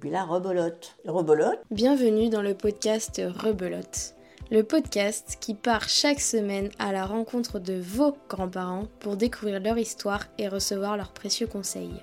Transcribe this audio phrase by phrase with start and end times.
[0.00, 0.96] puis là, rebolote.
[1.06, 1.60] Rebolote.
[1.70, 4.14] Bienvenue dans le podcast Rebelote.
[4.50, 9.76] Le podcast qui part chaque semaine à la rencontre de vos grands-parents pour découvrir leur
[9.76, 12.02] histoire et recevoir leurs précieux conseils.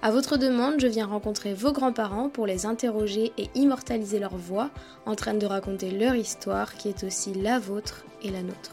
[0.00, 4.70] À votre demande, je viens rencontrer vos grands-parents pour les interroger et immortaliser leur voix
[5.04, 8.72] en train de raconter leur histoire qui est aussi la vôtre et la nôtre.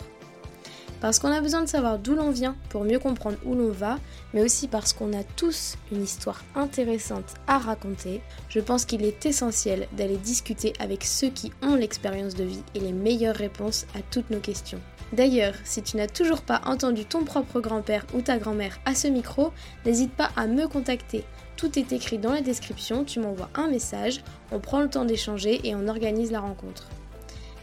[1.02, 4.00] Parce qu'on a besoin de savoir d'où l'on vient pour mieux comprendre où l'on va,
[4.34, 9.26] mais aussi parce qu'on a tous une histoire intéressante à raconter, je pense qu'il est
[9.26, 14.02] essentiel d'aller discuter avec ceux qui ont l'expérience de vie et les meilleures réponses à
[14.12, 14.82] toutes nos questions.
[15.14, 19.08] D'ailleurs, si tu n'as toujours pas entendu ton propre grand-père ou ta grand-mère à ce
[19.08, 19.52] micro,
[19.86, 21.24] n'hésite pas à me contacter.
[21.56, 25.62] Tout est écrit dans la description, tu m'envoies un message, on prend le temps d'échanger
[25.64, 26.88] et on organise la rencontre.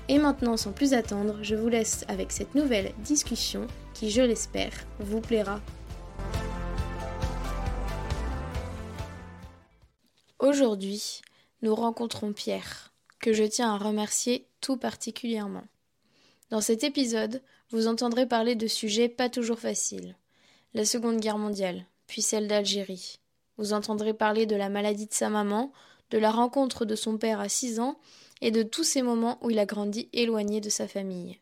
[0.08, 4.72] Et maintenant, sans plus attendre, je vous laisse avec cette nouvelle discussion qui, je l'espère,
[5.00, 5.60] vous plaira.
[10.38, 11.22] Aujourd'hui,
[11.62, 15.64] nous rencontrons Pierre, que je tiens à remercier tout particulièrement.
[16.50, 20.14] Dans cet épisode, vous entendrez parler de sujets pas toujours faciles.
[20.72, 23.18] La Seconde Guerre mondiale, puis celle d'Algérie.
[23.58, 25.72] Vous entendrez parler de la maladie de sa maman,
[26.10, 27.98] de la rencontre de son père à 6 ans
[28.40, 31.38] et de tous ces moments où il a grandi éloigné de sa famille.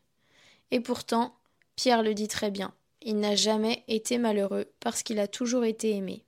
[0.71, 1.35] Et pourtant,
[1.75, 5.91] Pierre le dit très bien, il n'a jamais été malheureux parce qu'il a toujours été
[5.91, 6.23] aimé.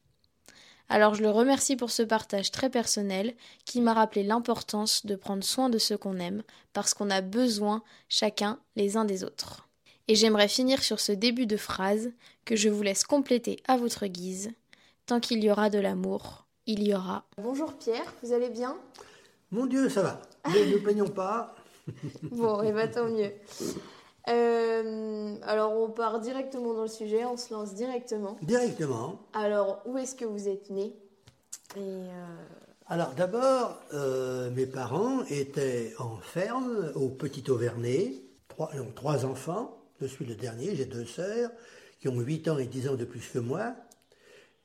[0.90, 5.44] Alors je le remercie pour ce partage très personnel qui m'a rappelé l'importance de prendre
[5.44, 6.44] soin de ceux qu'on aime
[6.74, 9.68] parce qu'on a besoin chacun les uns des autres.
[10.08, 12.12] Et j'aimerais finir sur ce début de phrase
[12.46, 14.52] que je vous laisse compléter à votre guise.
[15.06, 17.26] Tant qu'il y aura de l'amour, il y aura.
[17.38, 18.78] Bonjour Pierre, vous allez bien?
[19.52, 20.22] Mon Dieu, ça va.
[20.50, 21.56] Ne nous plaignons pas.
[22.24, 23.32] bon, et va tant mieux.
[24.30, 28.38] Euh, alors on part directement dans le sujet, on se lance directement.
[28.42, 29.22] Directement.
[29.34, 30.94] Alors où est-ce que vous êtes né
[31.78, 32.08] euh,
[32.88, 38.16] Alors d'abord, euh, mes parents étaient en ferme au Petit Auvernay,
[38.50, 41.52] trois, trois enfants, je suis le dernier, j'ai deux sœurs
[42.02, 43.76] qui ont 8 ans et 10 ans de plus que moi,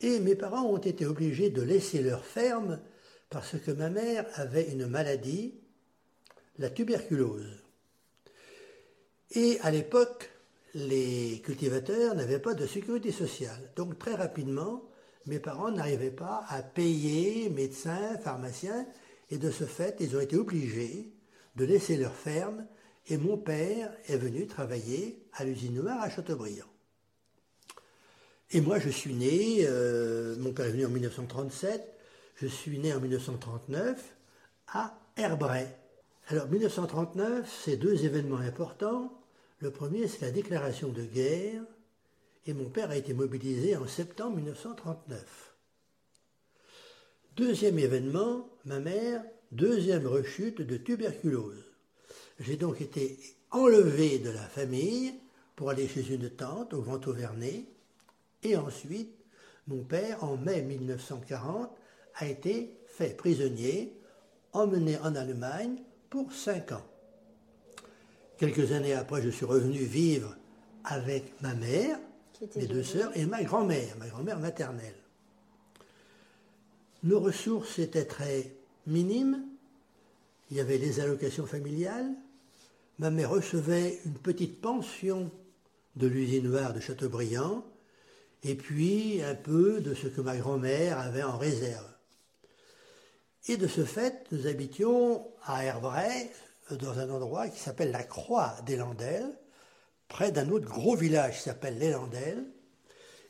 [0.01, 2.81] et mes parents ont été obligés de laisser leur ferme
[3.33, 5.55] parce que ma mère avait une maladie,
[6.59, 7.63] la tuberculose.
[9.31, 10.31] Et à l'époque,
[10.75, 13.73] les cultivateurs n'avaient pas de sécurité sociale.
[13.75, 14.85] Donc très rapidement,
[15.27, 18.87] mes parents n'arrivaient pas à payer médecins, pharmaciens,
[19.31, 21.11] et de ce fait, ils ont été obligés
[21.57, 22.67] de laisser leur ferme,
[23.09, 26.67] et mon père est venu travailler à l'usine noire à Châteaubriand.
[28.51, 31.92] Et moi, je suis né, euh, mon père est venu en 1937,
[32.43, 34.17] je suis né en 1939
[34.67, 35.69] à Herbray.
[36.27, 39.17] Alors 1939, c'est deux événements importants.
[39.61, 41.63] Le premier, c'est la déclaration de guerre,
[42.47, 45.55] et mon père a été mobilisé en septembre 1939.
[47.37, 49.23] Deuxième événement, ma mère,
[49.53, 51.71] deuxième rechute de tuberculose.
[52.41, 53.21] J'ai donc été
[53.53, 55.15] enlevé de la famille
[55.55, 57.67] pour aller chez une tante au Grand Auvernay,
[58.43, 59.15] et ensuite,
[59.69, 61.71] mon père, en mai 1940,
[62.17, 63.97] a été fait prisonnier,
[64.53, 65.77] emmené en Allemagne
[66.11, 66.85] pour cinq ans.
[68.39, 70.37] Quelques années après, je suis revenu vivre
[70.85, 71.99] avec ma mère,
[72.57, 74.97] mes deux sœurs et ma grand-mère, ma grand-mère maternelle.
[77.05, 78.53] Nos ressources étaient très
[78.87, 79.45] minimes.
[80.51, 82.11] Il y avait les allocations familiales.
[82.99, 85.31] Ma mère recevait une petite pension
[85.97, 87.65] de l'usine noire de Châteaubriand
[88.43, 91.92] et puis un peu de ce que ma grand-mère avait en réserve.
[93.49, 96.31] Et de ce fait, nous habitions à Herbray,
[96.71, 99.33] dans un endroit qui s'appelle la Croix des Landelles,
[100.09, 102.45] près d'un autre gros village qui s'appelle les Landelles,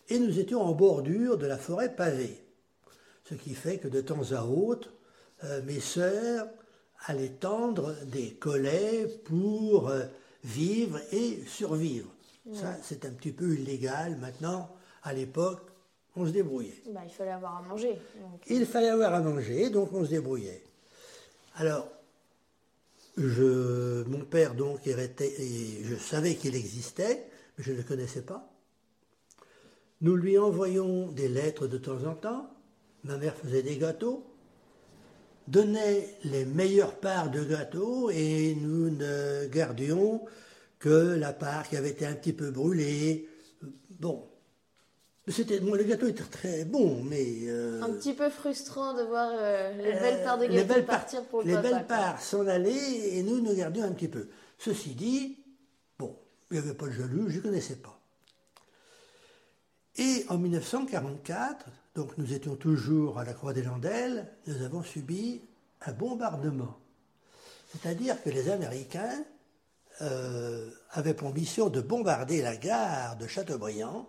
[0.09, 2.45] et nous étions en bordure de la forêt pavée.
[3.25, 4.93] Ce qui fait que de temps à autre,
[5.45, 6.47] euh, mes sœurs
[7.07, 10.05] allaient tendre des collets pour euh,
[10.45, 12.13] vivre et survivre.
[12.53, 14.17] Ça, c'est un petit peu illégal.
[14.17, 14.75] Maintenant,
[15.05, 15.72] à l'époque,
[16.17, 16.83] on se débrouillait.
[16.91, 17.99] Bah, il fallait avoir à manger.
[18.49, 20.63] Il fallait avoir à manger, donc on se débrouillait.
[21.57, 21.89] Alors,
[23.17, 27.27] je, mon père, donc, était, et je savais qu'il existait,
[27.57, 28.51] mais je ne le connaissais pas.
[30.01, 32.51] Nous lui envoyions des lettres de temps en temps.
[33.05, 34.25] Ma mère faisait des gâteaux,
[35.49, 40.25] donnait les meilleures parts de gâteaux et nous ne gardions
[40.79, 43.29] que la part qui avait été un petit peu brûlée.
[44.01, 44.25] Bon,
[45.29, 47.43] c'était, le gâteau était très bon, mais...
[47.47, 51.43] Euh, un petit peu frustrant de voir euh, les belles parts de gâteau partir pour
[51.43, 54.29] le Les belles parts s'en allaient et nous nous gardions un petit peu.
[54.59, 55.39] Ceci dit,
[55.99, 56.17] bon,
[56.51, 58.01] il n'y avait pas de jaloux, je ne connaissais pas.
[59.97, 65.43] Et en 1944, donc nous étions toujours à la Croix des Landelles, nous avons subi
[65.87, 66.79] un bombardement.
[67.71, 69.25] C'est-à-dire que les Américains
[70.01, 74.09] euh, avaient pour mission de bombarder la gare de Châteaubriand,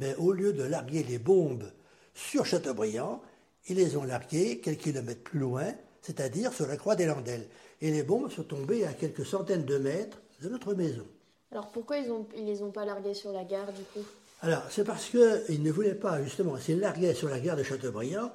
[0.00, 1.70] mais au lieu de larguer les bombes
[2.14, 3.22] sur Châteaubriand,
[3.68, 5.66] ils les ont larguées quelques kilomètres plus loin,
[6.00, 7.46] c'est-à-dire sur la Croix des Landelles.
[7.82, 11.06] Et les bombes sont tombées à quelques centaines de mètres de notre maison.
[11.52, 14.06] Alors pourquoi ils ne les ont pas larguées sur la gare du coup?
[14.40, 18.32] Alors c'est parce qu'ils ne voulaient pas, justement, s'ils larguaient sur la gare de Châteaubriand,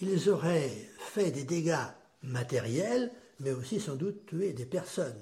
[0.00, 1.76] ils auraient fait des dégâts
[2.22, 5.20] matériels, mais aussi sans doute tué des personnes.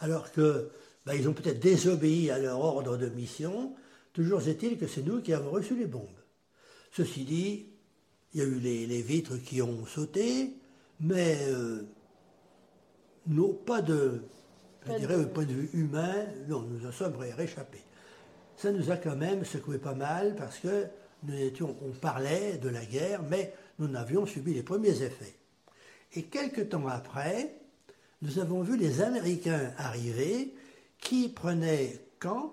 [0.00, 0.70] Alors que
[1.04, 3.74] ben, ils ont peut-être désobéi à leur ordre de mission,
[4.12, 6.06] toujours est-il que c'est nous qui avons reçu les bombes.
[6.90, 7.66] Ceci dit,
[8.34, 10.54] il y a eu les, vitres qui ont sauté,
[11.00, 11.82] mais euh,
[13.26, 14.22] non, pas de,
[14.86, 17.82] je dirais, au point de vue humain, non, nous en sommes réchappés.
[18.56, 20.86] Ça nous a quand même secoué pas mal parce que
[21.24, 25.34] nous étions, on parlait de la guerre, mais nous avions subi les premiers effets.
[26.14, 27.54] Et quelques temps après,
[28.22, 30.54] nous avons vu les Américains arriver
[30.98, 32.52] qui prenaient camp,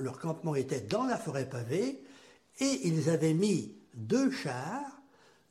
[0.00, 2.02] leur campement était dans la forêt pavée,
[2.60, 5.00] et ils avaient mis deux chars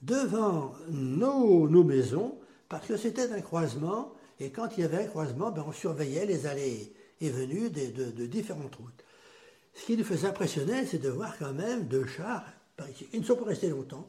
[0.01, 2.37] devant nos, nos maisons
[2.69, 6.25] parce que c'était un croisement et quand il y avait un croisement, ben, on surveillait
[6.25, 9.03] les allées et venues de, différentes routes.
[9.73, 12.45] Ce qui nous faisait impressionner, c'est de voir quand même deux chars
[12.91, 13.07] ici.
[13.13, 14.07] Ils ne sont pas restés longtemps.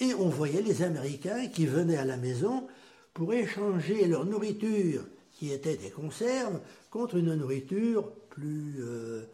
[0.00, 2.68] Et on voyait les Américains qui venaient à la maison
[3.14, 6.60] pour échanger leur nourriture, qui était des conserves,
[6.90, 8.76] contre une nourriture plus...
[8.80, 9.26] Euh,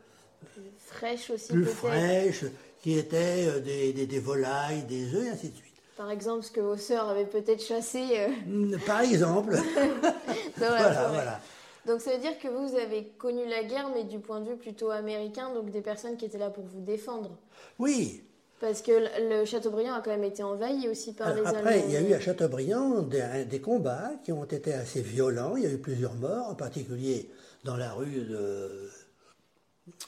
[0.78, 1.52] fraîche aussi.
[1.52, 2.44] Plus fraîche,
[2.82, 5.72] qui était euh, des, des, des, volailles, des œufs, et ainsi de suite.
[5.96, 8.02] Par exemple, ce que vos sœurs avaient peut-être chassé.
[8.16, 8.76] Euh.
[8.86, 9.54] Par exemple.
[10.56, 11.40] voilà, voilà.
[11.86, 14.56] Donc ça veut dire que vous avez connu la guerre, mais du point de vue
[14.56, 17.36] plutôt américain, donc des personnes qui étaient là pour vous défendre.
[17.78, 18.22] Oui.
[18.60, 21.58] Parce que le Châteaubriand a quand même été envahi aussi par les Allemands.
[21.58, 25.56] Après, il y a eu à Châteaubriand des, des, combats qui ont été assez violents.
[25.56, 27.28] Il y a eu plusieurs morts, en particulier
[27.64, 28.88] dans la rue de,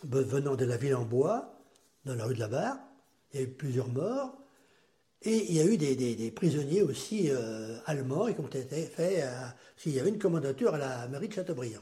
[0.05, 1.59] venant de la ville en bois,
[2.05, 2.79] dans la rue de la Barre.
[3.33, 4.39] Il y a eu plusieurs morts.
[5.23, 9.25] Et il y a eu des, prisonniers aussi euh, allemands qui ont été faits.
[9.77, 11.81] S'il y avait une commandature à la mairie de Châteaubriand.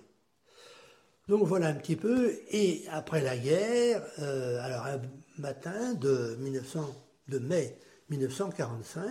[1.28, 2.32] Donc voilà un petit peu.
[2.50, 5.00] Et après la guerre, euh, alors un
[5.38, 6.94] matin de, 1900,
[7.28, 7.78] de mai
[8.10, 9.08] 1945,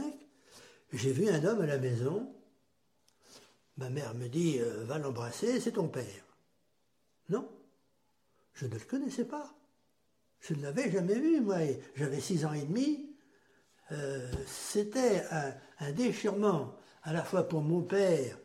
[0.93, 2.33] j'ai vu un homme à la maison.
[3.77, 6.25] Ma mère me dit euh, Va l'embrasser, c'est ton père.
[7.29, 7.47] Non,
[8.53, 9.53] je ne le connaissais pas.
[10.39, 11.57] Je ne l'avais jamais vu, moi.
[11.95, 13.11] J'avais six ans et demi.
[13.91, 15.23] Euh, c'était
[15.79, 18.37] un, déchirement à la fois pour mon père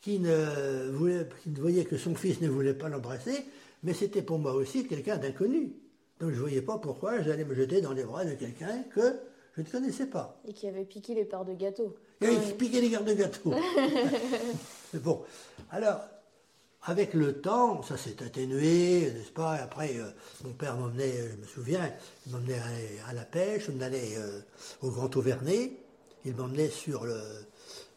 [0.00, 3.44] qui ne, voulait, qui ne voyait que son fils ne voulait pas l'embrasser,
[3.82, 5.74] mais c'était pour moi aussi quelqu'un d'inconnu.
[6.20, 9.20] Donc je ne voyais pas pourquoi j'allais me jeter dans les bras de quelqu'un que
[9.56, 10.40] je ne connaissais pas.
[10.46, 11.96] Et qui avait piqué les parts de gâteau.
[12.20, 13.52] Il avait piqué les parts de gâteau.
[14.94, 15.22] bon.
[15.70, 16.00] Alors,
[16.84, 19.54] avec le temps, ça s'est atténué, n'est-ce pas?
[19.54, 20.10] Après, euh,
[20.44, 21.90] mon père m'emmenait, je me souviens,
[22.26, 22.60] il m'emmenait
[23.08, 24.40] à, la pêche, on allait euh,
[24.82, 25.72] au Grand Auvernay,
[26.24, 27.18] il m'emmenait sur, le,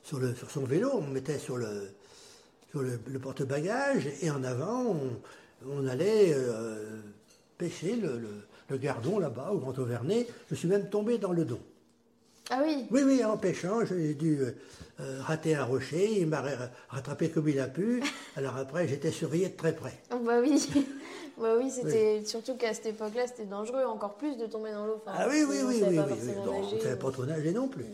[0.04, 1.90] sur, le, sur son vélo, on me mettait sur le,
[2.72, 4.96] sur le, porte-bagages, et en avant,
[5.70, 7.02] on, allait euh,
[7.58, 8.22] pêcher le,
[8.70, 10.28] le gardon là-bas, au Grand Auvernay.
[10.50, 11.60] Je suis même tombé dans le don.
[12.50, 12.86] Ah oui?
[12.92, 14.40] Oui, oui, en pêchant, j'ai dû
[15.00, 16.44] euh, euh, rater un rocher, il m'a
[16.90, 18.04] rattrapé comme il a pu.
[18.36, 19.94] Alors après, j'étais surveillé de très près.
[20.12, 20.68] Oh, bah oui,
[21.38, 25.02] bah oui c'était surtout qu'à cette époque-là, c'était dangereux encore plus de tomber dans l'eau.
[25.08, 27.86] ah oui, oui, oui, oui, oui, on ne savait pas trop nager non plus.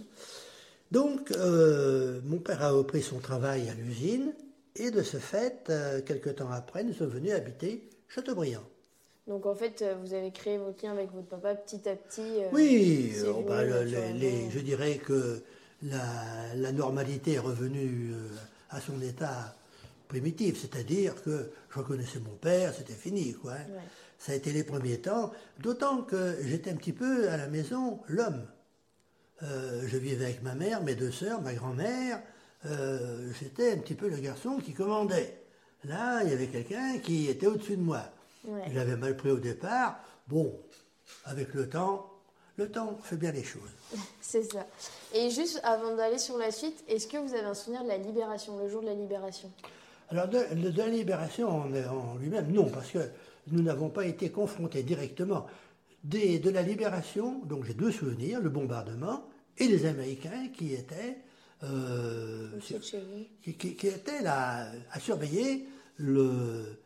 [0.91, 4.33] Donc, euh, mon père a repris son travail à l'usine,
[4.75, 5.71] et de ce fait,
[6.05, 8.63] quelques temps après, nous sommes venus habiter Châteaubriand.
[9.27, 12.21] Donc en fait, euh, vous avez créé votre lien avec votre papa petit à petit.
[12.21, 15.41] Euh, oui, euh, bah, je dirais que
[15.83, 18.13] la, normalité est revenue
[18.69, 19.55] à son état
[20.07, 23.53] primitif, c'est-à-dire que je reconnaissais mon père, c'était fini, quoi.
[23.53, 23.81] Hein.
[24.19, 27.99] Ça a été les premiers temps, d'autant que j'étais un petit peu à la maison
[28.07, 28.45] l'homme.
[29.41, 32.21] je vivais avec ma mère, mes deux sœurs, ma grand-mère.
[33.39, 35.43] j'étais un petit peu le garçon qui commandait.
[35.85, 38.03] Là, il y avait quelqu'un qui était au-dessus de moi.
[38.69, 39.99] Il avait mal pris au départ.
[40.27, 40.57] Bon,
[41.25, 42.09] avec le temps,
[42.57, 43.69] le temps fait bien les choses.
[44.21, 44.67] C'est ça.
[45.13, 47.97] Et juste avant d'aller sur la suite, est-ce que vous avez un souvenir de la
[47.97, 49.51] libération, le jour de la libération?
[50.09, 50.39] Alors, de,
[50.77, 52.99] la libération en, lui-même, non, parce que
[53.47, 55.47] nous n'avons pas été confrontés directement.
[56.03, 59.23] de la libération, donc j'ai deux souvenirs, le bombardement
[59.57, 61.17] et les Américains qui étaient,
[61.63, 62.49] euh,
[63.41, 65.67] qui, qui, étaient là à surveiller
[65.97, 66.79] le,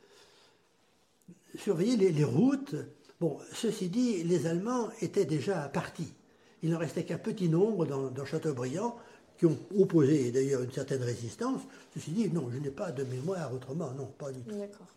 [1.57, 2.75] surveiller les, routes.
[3.19, 6.13] Bon, ceci dit, les Allemands étaient déjà partis.
[6.61, 8.95] il n'en restait qu'un petit nombre dans, dans Châteaubriand
[9.39, 11.61] qui ont opposé d'ailleurs une certaine résistance.
[11.93, 14.55] Ceci dit, non, je n'ai pas de mémoire autrement, non, pas du tout.
[14.55, 14.87] D'accord.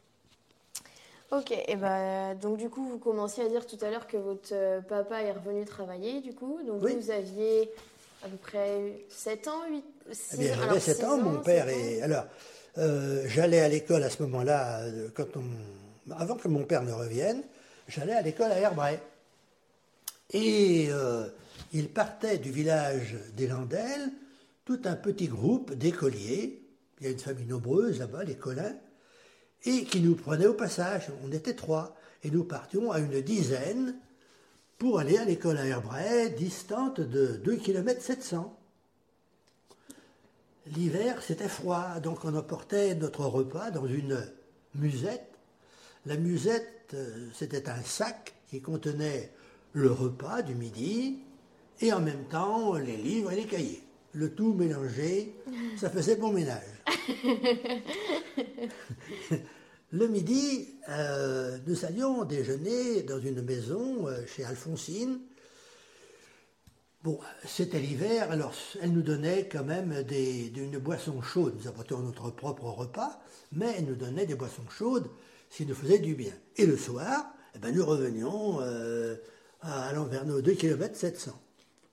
[1.32, 4.48] Ok, et ben donc du coup, vous commenciez à dire tout à l'heure que votre
[4.52, 6.58] euh, papa est revenu travailler, du coup.
[6.66, 6.96] Donc Oui.
[7.00, 7.70] vous aviez
[8.24, 11.38] à peu près 7 ans, 8, 6 Eh bien, alors, j'avais 7 six ans, mon
[11.40, 11.78] père 7 ans.
[11.78, 12.02] est.
[12.02, 12.24] Alors,
[12.78, 16.92] euh, j'allais à l'école à ce moment-là, euh, quand on, avant que mon père ne
[16.92, 17.42] revienne,
[17.90, 19.00] j'allais à l'école à Herbray.
[20.32, 21.28] Et euh,
[21.72, 23.50] il partait du village des
[24.64, 26.62] tout un petit groupe d'écoliers,
[27.00, 28.76] il y a une famille nombreuse là-bas, les Collins,
[29.64, 31.08] et qui nous prenaient au passage.
[31.24, 33.96] On était trois, et nous partions à une dizaine
[34.78, 38.56] pour aller à l'école à Herbray, distante de 2 km 700.
[40.66, 44.24] L'hiver, c'était froid, donc on emportait notre repas dans une
[44.74, 45.26] musette.
[46.06, 46.79] La musette,
[47.34, 49.32] c'était un sac qui contenait
[49.72, 51.18] le repas du midi
[51.80, 53.82] et en même temps les livres et les cahiers.
[54.12, 55.36] Le tout mélangé,
[55.76, 56.64] ça faisait bon ménage.
[59.92, 65.18] Le midi, euh, nous allions déjeuner dans une maison euh, chez Alphonsine.
[67.02, 71.56] Bon, c'était l'hiver, alors elle nous donnait quand même des, une boisson chaude.
[71.58, 73.20] Nous apportions notre propre repas,
[73.50, 75.10] mais elle nous donnait des boissons chaudes,
[75.50, 76.32] qui nous faisait du bien.
[76.56, 79.16] Et le soir, eh ben, nous revenions euh,
[79.60, 81.32] à- allant vers nos 2 km 700.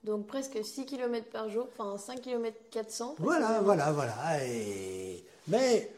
[0.04, 3.16] Donc presque 6 km par jour, enfin 5 km 400.
[3.20, 4.46] Voilà, voilà, voilà.
[4.46, 5.92] Et- Mais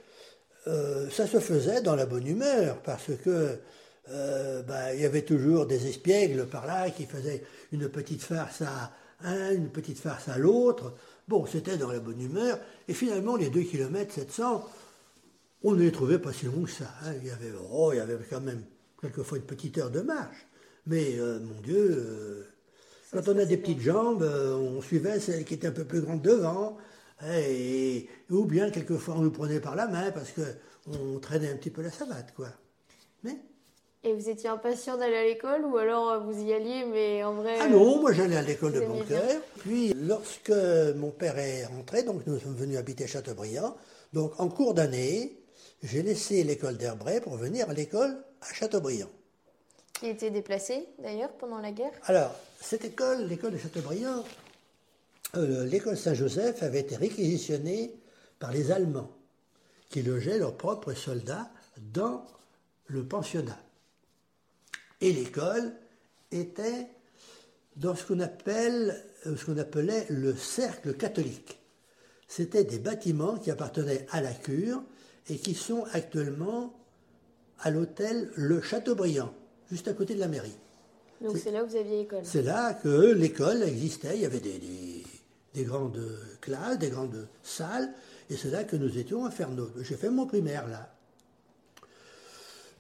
[0.68, 3.58] euh, ça se faisait dans la bonne humeur, parce que
[4.10, 8.62] euh, ben, il y avait toujours des espiègles par là qui faisaient une petite farce
[8.62, 8.92] à
[9.24, 10.94] un, une petite farce à l'autre.
[11.28, 12.58] Bon, c'était dans la bonne humeur.
[12.88, 14.66] Et finalement, les 2 km 700,
[15.64, 16.86] on ne les trouvait pas si longs que ça.
[17.04, 17.14] hein.
[17.22, 18.64] Il, y avait, oh, il y avait quand même
[19.02, 20.46] quelquefois une petite heure de marche.
[20.86, 22.44] Mais euh, mon Dieu, euh,
[23.12, 26.02] quand on a des petites jambes, euh, on suivait celle qui était un peu plus
[26.02, 26.78] grande devant.
[27.28, 31.70] Et, ou bien quelquefois on nous prenait par la main parce qu'on traînait un petit
[31.70, 32.48] peu la savate, quoi.
[33.24, 33.36] Mais
[34.06, 37.58] Et vous étiez impatient d'aller à l'école ou alors vous y alliez, mais en vrai.
[37.60, 38.88] Ah non, moi j'allais à l'école de bien.
[38.88, 39.42] Boncoeur.
[39.60, 40.54] Puis lorsque
[40.96, 43.76] mon père est rentré, donc nous sommes venus habiter Châteaubriand,
[44.14, 45.39] donc en cours d'année,
[45.84, 49.10] j'ai laissé l'école d'Herbray pour venir à l'école à Châteaubriand.
[49.94, 51.92] Qui était déplacé d'ailleurs pendant la guerre?
[52.04, 54.24] Alors, cette école, l'école de Châteaubriand,
[55.36, 57.94] euh, l'école Saint-Joseph avait été réquisitionnée
[58.40, 59.12] par les Allemands,
[59.90, 62.26] qui logeaient leurs propres soldats dans
[62.88, 63.60] le pensionnat.
[65.02, 65.74] Et l'école
[66.32, 66.88] était
[67.76, 71.60] dans ce qu'on appelle, euh, ce qu'on appelait le cercle catholique.
[72.28, 74.84] C'était des bâtiments qui appartenaient à la cure
[75.30, 76.74] et qui sont actuellement
[77.60, 79.34] à l'hôtel Le Châteaubriand,
[79.72, 80.56] juste à côté de la mairie.
[81.22, 82.22] Donc c'est là où vous aviez école.
[82.24, 84.16] C'est là que l'école existait.
[84.16, 85.04] Il y avait des, des-
[85.56, 86.00] des grandes
[86.42, 87.92] classes, des grandes salles,
[88.30, 89.68] et c'est là que nous étions à faire nos.
[89.82, 90.94] J'ai fait mon primaire là.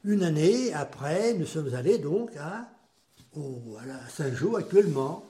[0.05, 2.69] Une année après, nous sommes allés donc à,
[3.35, 5.25] au- à la Saint-Jean actuellement.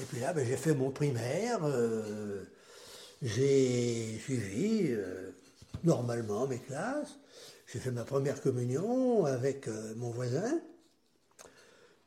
[0.00, 1.58] Et puis là, ben, j'ai fait mon primaire.
[1.64, 2.44] euh,
[3.20, 5.31] j'ai suivi euh,
[5.84, 7.18] normalement mes classes.
[7.72, 10.60] J'ai fait ma première communion avec euh, mon voisin.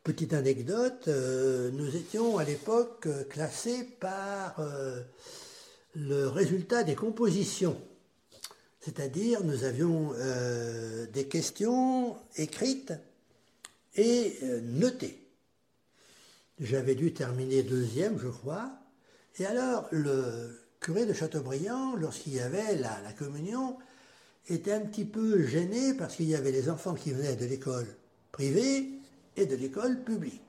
[0.04, 4.62] Petite anecdote, euh, nous étions à l'époque euh, classés par
[5.96, 7.82] le résultat des compositions.
[8.80, 10.14] C'est-à-dire, nous avions
[11.12, 12.94] des questions écrites
[13.96, 15.28] et notées.
[16.60, 18.70] J'avais dû terminer deuxième, je crois.
[19.40, 23.76] Et alors, le curé de Châteaubriand, lorsqu'il y avait la, la communion,
[24.48, 27.88] était un petit peu gêné parce qu'il y avait les enfants qui venaient de l'école
[28.32, 28.90] privée
[29.36, 30.44] et de l'école publique.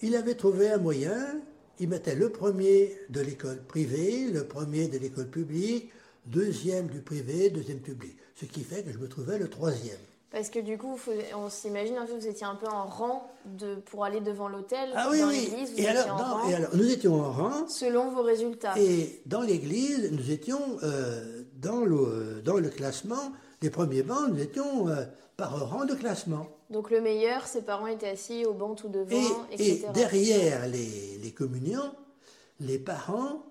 [0.00, 1.40] Il avait trouvé un moyen,
[1.80, 5.90] il mettait le premier de l'école privée, le premier de l'école publique,
[6.26, 8.16] deuxième du privé, deuxième public.
[8.36, 9.98] Ce qui fait que je me trouvais le troisième.
[10.34, 10.98] Parce que du coup,
[11.36, 14.90] on s'imagine un peu, vous étiez un peu en rang de, pour aller devant l'hôtel,
[14.96, 15.40] Ah oui, dans oui.
[15.48, 18.10] l'église, vous Et étiez alors, en non, rang, et alors, nous étions en rang, selon
[18.10, 18.74] vos résultats.
[18.76, 24.40] et dans l'église, nous étions euh, dans, le, dans le classement, les premiers bancs, nous
[24.40, 25.04] étions euh,
[25.36, 26.48] par rang de classement.
[26.70, 29.16] Donc le meilleur, ses parents étaient assis au banc tout devant,
[29.52, 29.86] Et, etc.
[29.88, 31.94] et derrière les, les communions,
[32.58, 33.44] les parents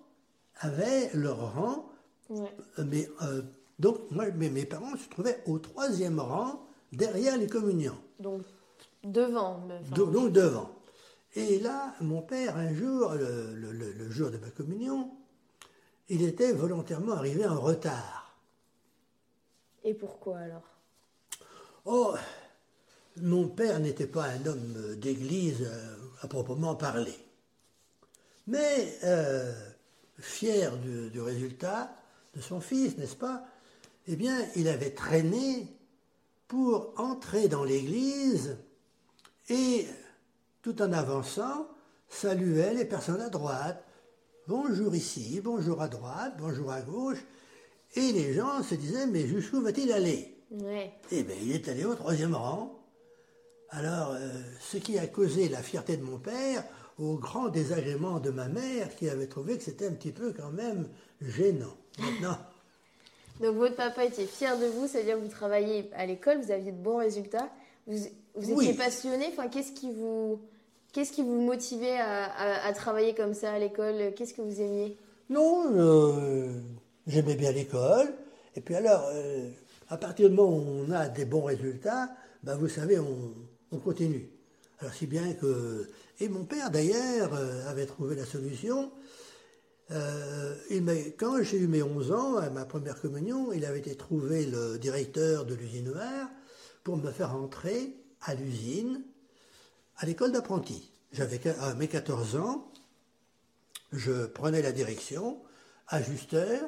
[0.59, 1.85] avaient leur rang.
[2.29, 2.51] Ouais.
[2.79, 3.41] euh, Mais, euh,
[3.79, 6.59] donc, moi, mes, mes parents se trouvaient au troisième rang
[6.97, 8.43] derrière les communions, Donc
[9.03, 9.67] devant.
[9.93, 10.69] do- donc devant.
[11.35, 15.11] Et là, mon père, un jour, le, le- le- le jour de ma communion,
[16.09, 18.37] il était volontairement arrivé en retard.
[19.83, 20.63] Et pourquoi alors?
[21.85, 22.13] Oh,
[23.17, 27.17] mon père n'était pas un homme d'église euh, à proprement parler.
[28.47, 29.51] Mais euh,
[30.19, 31.95] fier du, du résultat
[32.35, 33.43] de son fils, n'est-ce pas?
[34.07, 35.67] Eh bien, il avait traîné
[36.53, 38.57] pour entrer dans l'église
[39.49, 39.87] et,
[40.61, 41.67] tout en avançant,
[42.07, 43.83] saluait les personnes à droite.
[44.47, 47.17] Bonjour ici, bonjour à droite, bonjour à gauche.
[47.95, 50.37] Et les gens se disaient, mais jusqu'où va-t-il aller?
[50.51, 50.91] Ouais.
[51.09, 52.79] Eh bien, il est allé au troisième rang.
[53.69, 54.29] Alors, euh,
[54.59, 56.63] ce qui a causé la fierté de mon père,
[56.99, 60.51] au grand désagrément de ma mère, qui avait trouvé que c'était un petit peu quand
[60.51, 60.87] même
[61.19, 61.75] gênant.
[61.97, 62.37] Maintenant,
[63.39, 66.71] Donc votre papa était fier de vous, c'est-à-dire que vous travailliez à l'école, vous aviez
[66.71, 67.49] de bons résultats,
[67.87, 67.97] vous,
[68.35, 68.65] vous Oui.
[68.65, 69.25] étiez passionné.
[69.31, 70.39] Enfin, qu'est-ce qui vous,
[70.93, 74.13] qu'est-ce qui vous motivait à, à- à travailler comme ça à l'école?
[74.15, 74.97] Qu'est-ce que vous aimiez?
[75.29, 76.47] Non, euh,
[77.07, 78.13] j'aimais bien l'école.
[78.55, 79.49] Et puis alors, euh,
[79.89, 82.09] à partir du moment où on a des bons résultats,
[82.43, 83.33] ben vous savez, on,
[83.71, 84.29] on continue.
[84.79, 85.89] Alors si bien que...
[86.19, 88.91] Et mon père, d'ailleurs, euh, avait trouvé la solution.
[89.93, 90.83] Euh, il
[91.17, 94.77] quand j'ai eu mes 11 ans, à ma première communion, il avait été trouvé le
[94.79, 96.29] directeur de l'usine noire
[96.83, 99.03] pour me faire entrer à l'usine,
[99.97, 100.91] à l'école d'apprentis.
[101.11, 102.71] J'avais à mes 14 ans,
[103.91, 105.39] je prenais la direction,
[105.87, 106.67] ajusteur,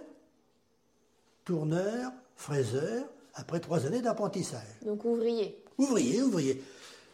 [1.46, 4.68] tourneur, fraiseur, après trois années d'apprentissage.
[4.86, 5.64] Donc ouvrier.
[5.78, 6.64] Ouvrier, ouvrier.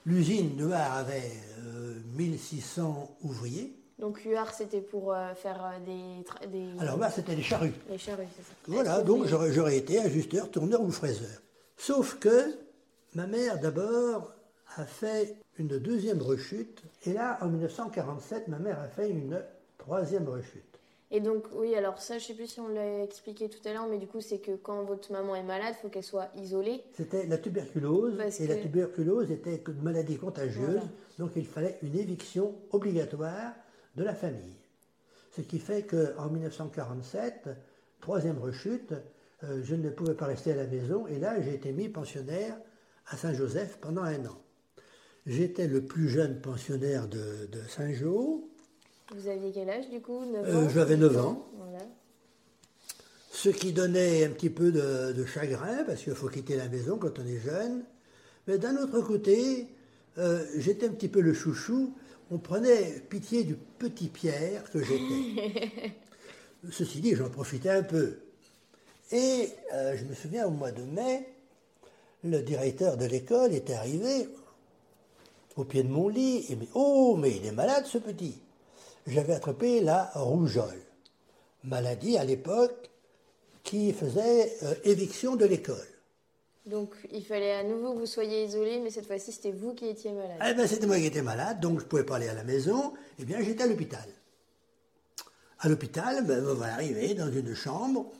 [0.06, 3.81] L'usine Noire avait euh, 1600 ouvriers.
[4.02, 7.72] Donc UR c'était pour euh, faire euh, des, Alors là, c'était les charrues.
[7.88, 8.54] les charrues, c'est ça.
[8.68, 11.40] Voilà, donc j'aurais été ajusteur, tourneur ou fraiseur.
[11.78, 12.58] Sauf que
[13.14, 14.34] ma mère, d'abord,
[14.76, 16.82] a fait une deuxième rechute.
[17.06, 19.40] Et là, en 1947, ma mère a fait une
[19.78, 20.80] troisième rechute.
[21.12, 23.86] Et donc oui, alors ça, je sais plus si on l'a expliqué tout à l'heure,
[23.88, 26.82] mais du coup c'est que quand votre maman est malade, il faut qu'elle soit isolée.
[26.96, 30.84] C'était la tuberculose, Parce et la tuberculose était une maladie contagieuse, Voilà.
[31.20, 33.52] donc il fallait une éviction obligatoire
[33.96, 34.58] de la famille.
[35.36, 37.50] Ce qui fait qu'en 1947,
[38.02, 38.94] troisième rechute,
[39.44, 42.58] euh, je ne pouvais pas rester à la maison, et là j'ai été mis pensionnaire
[43.08, 44.38] à Saint-Joseph pendant un an.
[45.26, 48.42] J'étais le plus jeune pensionnaire de, de Saint-Jean,
[49.16, 51.46] Vous aviez quel âge du coup 9 Euh, j'avais 9 ans.
[51.58, 51.80] Voilà.
[53.32, 56.98] Ce qui donnait un petit peu de, de chagrin, parce qu'il faut quitter la maison
[56.98, 57.84] quand on est jeune.
[58.48, 59.68] Mais d'un autre côté,
[60.18, 61.96] euh, j'étais un petit peu le chouchou.
[62.34, 65.94] On prenait pitié du petit Pierre que j'étais.
[66.72, 68.20] Ceci dit, j'en profitais un peu.
[69.12, 71.28] Et euh, je me souviens, au mois de mai,
[72.24, 74.30] le directeur de l'école était arrivé
[75.58, 78.40] au pied de mon lit et me dit Oh, mais il est malade ce petit.
[79.08, 80.82] J'avais attrapé la rougeole
[81.66, 82.90] maladie à l'époque
[83.64, 85.91] qui faisait euh, éviction de l'école.
[86.66, 89.88] Donc il fallait à nouveau que vous soyez isolé, mais cette fois-ci c'était vous qui
[89.88, 90.38] étiez malade.
[90.48, 92.94] Eh ben, c'était moi qui étais malade, donc je pouvais pas aller à la maison.
[93.20, 94.08] Eh bien, j'étais à l'hôpital.
[95.60, 98.12] À l'hôpital, ben, me voilà arrivé dans une chambre,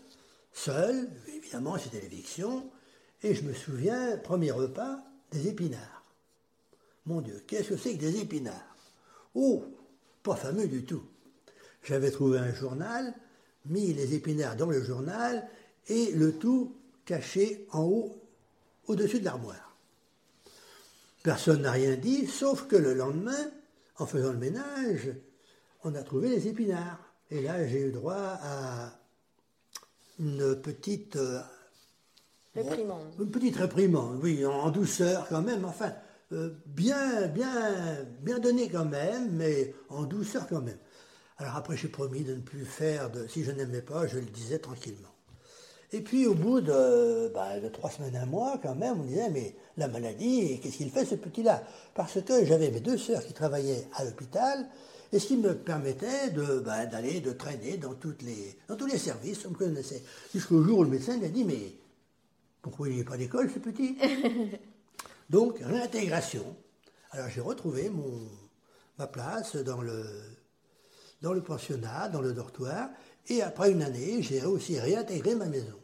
[0.54, 2.70] seul, évidemment, c'était l'éviction,
[3.24, 6.04] et je me souviens, premier repas, des épinards.
[7.06, 8.76] Mon Dieu, qu'est-ce que c'est que des épinards?
[9.34, 9.64] Oh,
[10.22, 11.04] pas fameux du tout.
[11.84, 13.14] J'avais trouvé un journal,
[13.66, 15.48] mis les épinards dans le journal,
[15.88, 16.76] et le tout
[17.06, 18.21] caché en haut,
[18.92, 19.76] au-dessus de l'armoire.
[21.24, 23.52] Personne n'a rien dit, sauf que le lendemain,
[23.98, 25.12] en faisant le ménage,
[25.84, 27.00] on a trouvé les épinards.
[27.30, 28.94] Et là, j'ai eu droit à
[30.20, 31.42] une petite, euh,
[32.54, 33.14] Réprimande.
[33.20, 35.94] une petite réprimande, oui, en, douceur quand même, enfin,
[36.34, 40.78] euh, bien, bien, bien donné quand même, mais en douceur quand même.
[41.38, 44.26] Alors après, j'ai promis de ne plus faire de, si je n'aimais pas, je le
[44.26, 45.10] disais tranquillement.
[45.94, 49.30] Et puis au bout de, bah, de trois semaines, un mois, quand même, on disait,
[49.30, 51.64] mais la maladie, qu'est-ce qu'il fait ce petit-là?
[51.94, 54.70] Parce que j'avais mes deux sœurs qui travaillaient à l'hôpital,
[55.12, 58.86] et ce qui me permettait de, bah, d'aller, de traîner dans, toutes les, dans tous
[58.86, 60.02] les services, on me connaissait.
[60.34, 61.74] Jusqu'au jour où le médecin m'a dit, mais
[62.62, 63.98] pourquoi il n'est pas à l'école ce petit?
[65.30, 66.56] Donc, réintégration.
[67.12, 68.30] Alors j'ai retrouvé mon,
[68.98, 70.06] ma place dans le,
[71.22, 72.90] dans le pensionnat, dans le dortoir,
[73.28, 75.81] et après une année, j'ai aussi réintégré ma maison.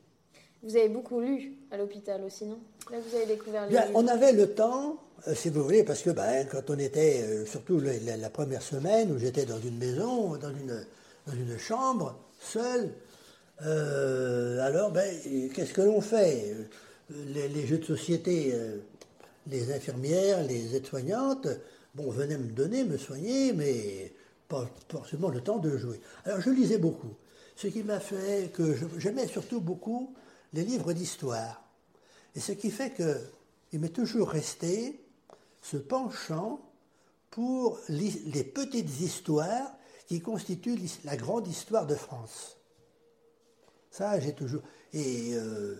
[0.67, 2.59] Vous avez beaucoup lu à l'hôpital aussi, non?
[2.91, 3.97] Là vous avez découvert les Bien, livres.
[3.97, 4.97] on avait le temps,
[5.29, 8.29] euh, si vous voulez, parce que ben, quand on était, euh, surtout la, la- la
[8.29, 10.85] première semaine où j'étais dans une maison, dans une,
[11.25, 12.89] dans une chambre, seul,
[13.65, 15.09] euh, alors ben,
[15.53, 16.53] qu'est-ce que l'on fait?
[17.33, 18.53] Les, les jeux de société,
[19.49, 21.47] les infirmières, les aides-soignantes,
[21.95, 24.11] bon, venaient me donner, me soigner, mais
[24.49, 26.01] pas forcément le temps de jouer.
[26.25, 27.13] Alors je lisais beaucoup,
[27.55, 30.13] ce qui m'a fait que j'aimais surtout beaucoup
[30.53, 31.63] les livres d'histoire.
[32.35, 34.99] Et ce qui fait qu'il m'est toujours resté
[35.61, 36.61] ce penchant
[37.29, 39.71] pour les petites histoires
[40.07, 42.57] qui constituent la grande histoire de France.
[43.91, 44.61] Ça, j'ai toujours.
[44.93, 45.75] Et euh,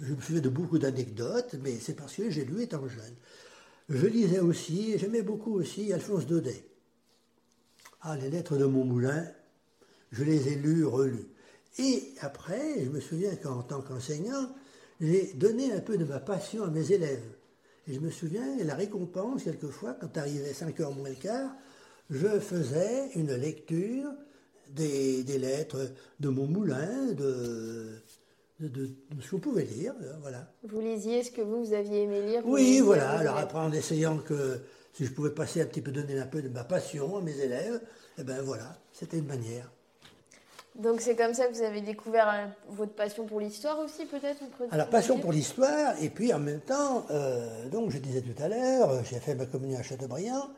[0.00, 3.16] je me souviens de beaucoup d'anecdotes, mais c'est parce que j'ai lu étant jeune.
[3.88, 6.64] Je lisais aussi, j'aimais beaucoup aussi Alphonse Daudet.
[8.02, 9.26] Ah, les lettres de Montmoulin,
[10.12, 11.28] je les ai lues, relues.
[11.78, 14.50] Et après, je me souviens qu'en tant qu'enseignant,
[15.00, 17.24] j'ai donné un peu de ma passion à mes élèves.
[17.88, 21.50] Et je me souviens, la récompense, quelquefois, quand arrivait 5 heures moins le quart,
[22.10, 24.10] je faisais une lecture
[24.74, 27.92] des, lettres de mon moulin, de,
[28.60, 29.94] de, ce qu'on pouvait lire.
[30.02, 30.50] Euh, voilà.
[30.64, 33.10] Vous lisiez ce que vous, vous aviez aimé lire Oui, voilà.
[33.10, 34.60] Alors après, en essayant que
[34.92, 37.38] si je pouvais passer un petit peu, donner un peu de ma passion à mes
[37.38, 37.80] élèves,
[38.18, 39.70] eh ben voilà, c'était une manière.
[40.78, 44.42] Donc c'est comme ça que vous avez découvert euh, votre passion pour l'histoire aussi peut-être
[44.70, 48.48] Alors passion pour l'histoire et puis en même temps, euh, donc je disais tout à
[48.48, 50.50] l'heure, j'ai fait ma communion à Châteaubriand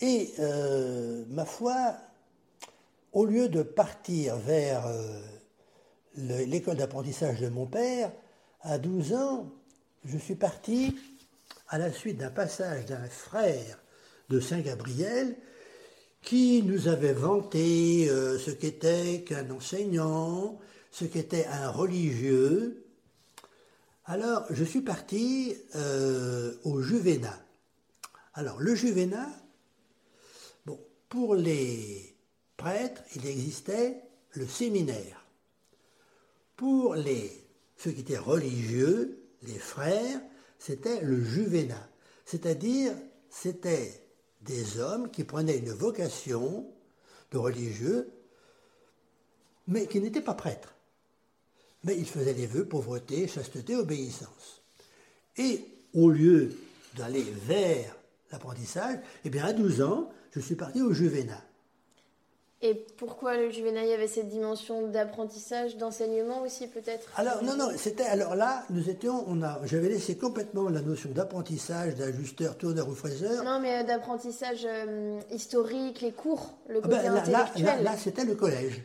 [0.00, 1.94] et euh, ma foi,
[3.12, 4.84] au lieu de partir vers
[6.16, 8.10] l'école d'apprentissage de mon père,
[8.62, 9.50] à 12 ans,
[10.04, 10.96] je suis parti
[11.68, 13.78] à la suite d'un passage d'un frère
[14.30, 15.36] de Saint-Gabriel
[16.22, 20.58] qui nous avait vanté euh, ce qu'était qu'un enseignant,
[20.90, 22.84] ce qu'était un religieux.
[24.04, 27.38] Alors, je suis parti euh, au Juvénat.
[28.34, 29.28] Alors, le Juvénat,
[31.08, 32.16] pour les
[32.56, 35.26] prêtres, il existait le séminaire.
[36.56, 37.32] Pour les,
[37.76, 40.20] ceux qui étaient religieux, les frères,
[40.58, 41.88] c'était le Juvénat.
[42.24, 42.92] C'est-à-dire,
[43.28, 44.09] c'était
[44.42, 46.66] des hommes qui prenaient une vocation
[47.30, 48.10] de religieux,
[49.68, 50.74] mais qui n'étaient pas prêtres.
[51.84, 54.62] Mais ils faisaient des vœux, pauvreté, chasteté, obéissance.
[55.36, 56.54] Et au lieu
[56.96, 57.96] d'aller vers
[58.32, 61.42] l'apprentissage, eh bien à 12 ans, je suis parti au Juvénat.
[62.62, 67.08] Et pourquoi le juvénat avait cette dimension d'apprentissage, d'enseignement aussi peut-être?
[67.16, 71.08] Alors non, non, c'était alors là, nous étions, on a, j'avais laissé complètement la notion
[71.10, 73.44] d'apprentissage, d'ajusteur, tourneur ou fraiseur.
[73.44, 77.82] Non, mais euh, d'apprentissage euh, historique, les cours, le ah ben, côté intellectuel.
[77.82, 78.82] Là, c'était le collège.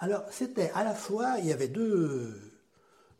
[0.00, 2.34] Alors c'était à la fois, il y avait deux,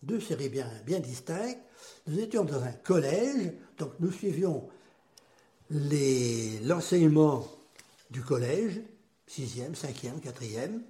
[0.03, 1.59] deux séries bien, bien distinctes.
[2.07, 4.69] Nous étions dans un collège, donc nous suivions
[5.71, 7.45] l'enseignement
[8.11, 8.83] du collège
[9.29, 10.83] sixième, cinquième, quatrième,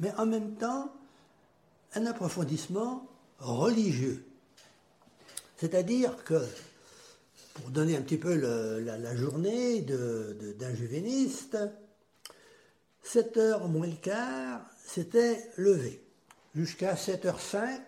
[0.00, 0.92] mais en même temps
[1.94, 3.06] un approfondissement
[3.38, 4.24] religieux.
[5.56, 6.42] C'est-à-dire que,
[7.54, 11.56] pour donner un petit peu la, journée d'un juvéniste,
[13.02, 16.02] 7 heures moins le quart, c'était levé.
[16.54, 17.80] Jusqu'à 7h05,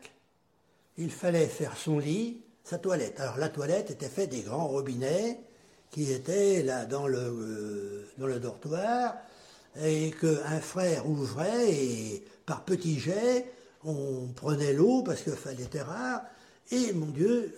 [0.98, 3.18] il fallait faire son lit, sa toilette.
[3.18, 5.40] Alors la toilette était faite des grands robinets
[5.90, 9.14] qui étaient là dans le, euh, dans le dortoir
[9.82, 13.50] et qu'un frère ouvrait et par petits jets,
[13.84, 16.22] on prenait l'eau parce que fallait était rare.
[16.70, 17.56] Et mon Dieu,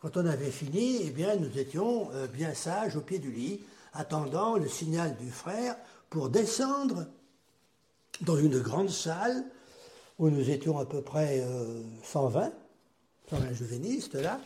[0.00, 3.60] quand on avait fini, eh bien, nous étions euh, bien sages au pied du lit,
[3.92, 5.76] attendant le signal du frère
[6.10, 7.06] pour descendre
[8.20, 9.44] dans une grande salle
[10.18, 11.44] où nous étions à peu près
[12.02, 12.52] 120,
[13.30, 14.40] 120 juvénistes là.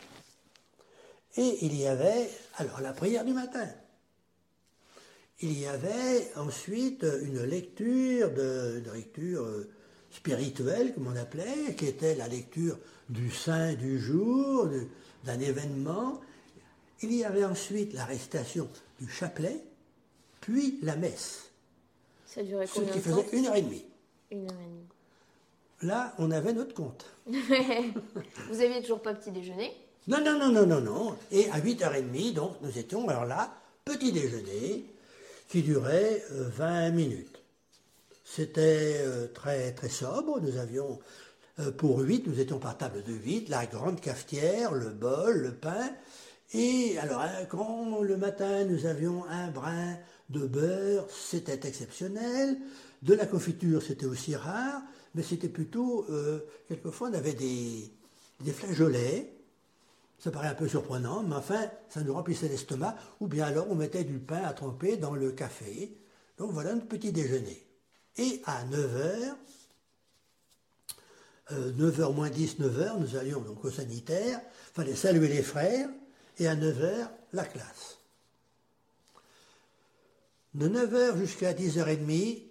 [1.35, 3.67] Et il y avait alors la prière du matin
[5.41, 9.69] il y avait ensuite une lecture, de, lecture euh,
[10.11, 12.77] spirituelle, comme on appelait, qui était la lecture
[13.09, 14.67] du saint du jour,
[15.23, 16.21] d'un événement.
[17.01, 18.69] Il y avait ensuite la récitation
[18.99, 19.63] du chapelet,
[20.39, 21.51] puis la messe.
[22.25, 23.85] Ça durait Ce qui faisait une heure et demie.
[24.31, 24.87] Une heure et demie.
[25.81, 27.05] Là, on avait notre compte.
[27.27, 29.73] Vous aviez toujours pas petit déjeuner?
[30.07, 31.17] Non, non, non, non, non, non.
[31.31, 34.85] Et à 8h30, donc, nous étions alors là, petit déjeuner,
[35.53, 37.43] qui durait 20 euh, minutes.
[38.25, 40.41] C'était euh, très, très sobre.
[40.41, 40.99] Nous avions,
[41.59, 45.53] euh, pour 8, nous étions par table de 8, la grande cafetière, le bol, le
[45.53, 45.91] pain.
[46.55, 49.95] Et alors, quand le matin, nous avions un brin
[50.31, 52.57] de beurre, c'était exceptionnel.
[53.03, 54.81] De la confiture, c'était aussi rare,
[55.13, 56.07] mais c'était plutôt,
[56.67, 57.91] quelquefois, on avait des,
[58.41, 59.31] des flageolets
[60.23, 63.75] ça paraît un peu surprenant, mais enfin, ça nous remplissait l'estomac, ou bien alors on
[63.75, 65.97] mettait du pain à tremper dans le café.
[66.37, 67.67] Donc voilà notre petit déjeuner.
[68.15, 69.35] Et à 9h,
[71.51, 74.39] 9h euh, moins 10, 9h, nous allions donc au sanitaire,
[74.73, 75.89] fallait saluer les frères,
[76.37, 77.97] et à 9h, la classe.
[80.53, 82.43] De 9h jusqu'à 10h30,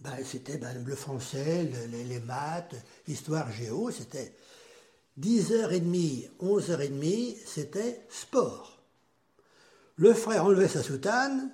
[0.00, 2.74] ben, c'était ben, le français, les, les maths,
[3.06, 4.34] histoire, géo, c'était
[5.20, 8.80] 10h30, 11h30, c'était sport.
[9.96, 11.50] Le frère enlevait sa soutane,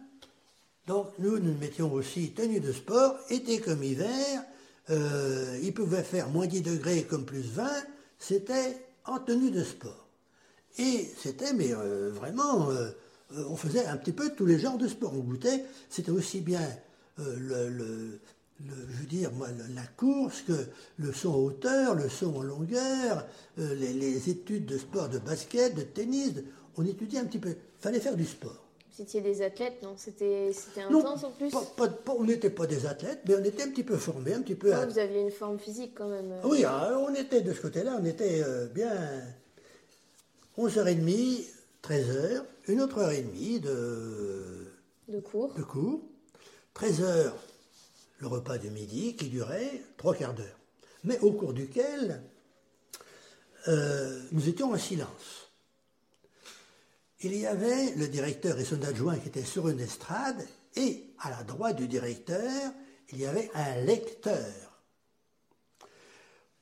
[0.87, 4.45] donc nous, nous mettions aussi tenue de sport, été comme hiver,
[4.91, 7.69] euh, il pouvait faire moins 10 degrés comme plus 20,
[8.19, 10.07] c'était en tenue de sport.
[10.79, 12.91] Et c'était, mais euh, vraiment, euh,
[13.49, 15.13] on faisait un petit peu tous les genres de sport.
[15.15, 16.61] On goûtait, c'était aussi bien
[17.19, 18.21] le,
[18.65, 20.67] je veux dire, moi, la course, que
[20.99, 23.27] le saut en hauteur, le saut en longueur,
[23.59, 26.33] les, les, études de sport de basket, de tennis,
[26.77, 27.51] on étudiait un petit peu.
[27.51, 28.67] Il fallait faire du sport.
[28.97, 29.93] Vous étiez des athlètes, non?
[29.99, 31.53] C'était intense en plus?
[32.09, 34.73] On n'était pas des athlètes, mais on était un petit peu formés, un petit peu.
[34.73, 36.33] Ah, vous aviez une forme physique quand même.
[36.33, 36.49] Euh.
[36.49, 38.91] Oui, hein, on était de ce côté-là, on était euh, bien
[40.57, 41.45] 11h30,
[41.83, 44.67] 13h, une autre heure et demie de,
[45.09, 45.53] de cours.
[45.53, 46.01] De cours.
[46.75, 47.33] 13h,
[48.19, 50.59] le repas du midi qui durait trois quarts d'heure,
[51.05, 52.23] mais au cours duquel
[53.69, 55.51] euh, nous étions en silence.
[57.21, 61.31] Il y avait le directeur et son adjoint qui étaient sur une estrade, et à
[61.31, 62.73] la droite du directeur,
[63.11, 64.83] il y avait un lecteur.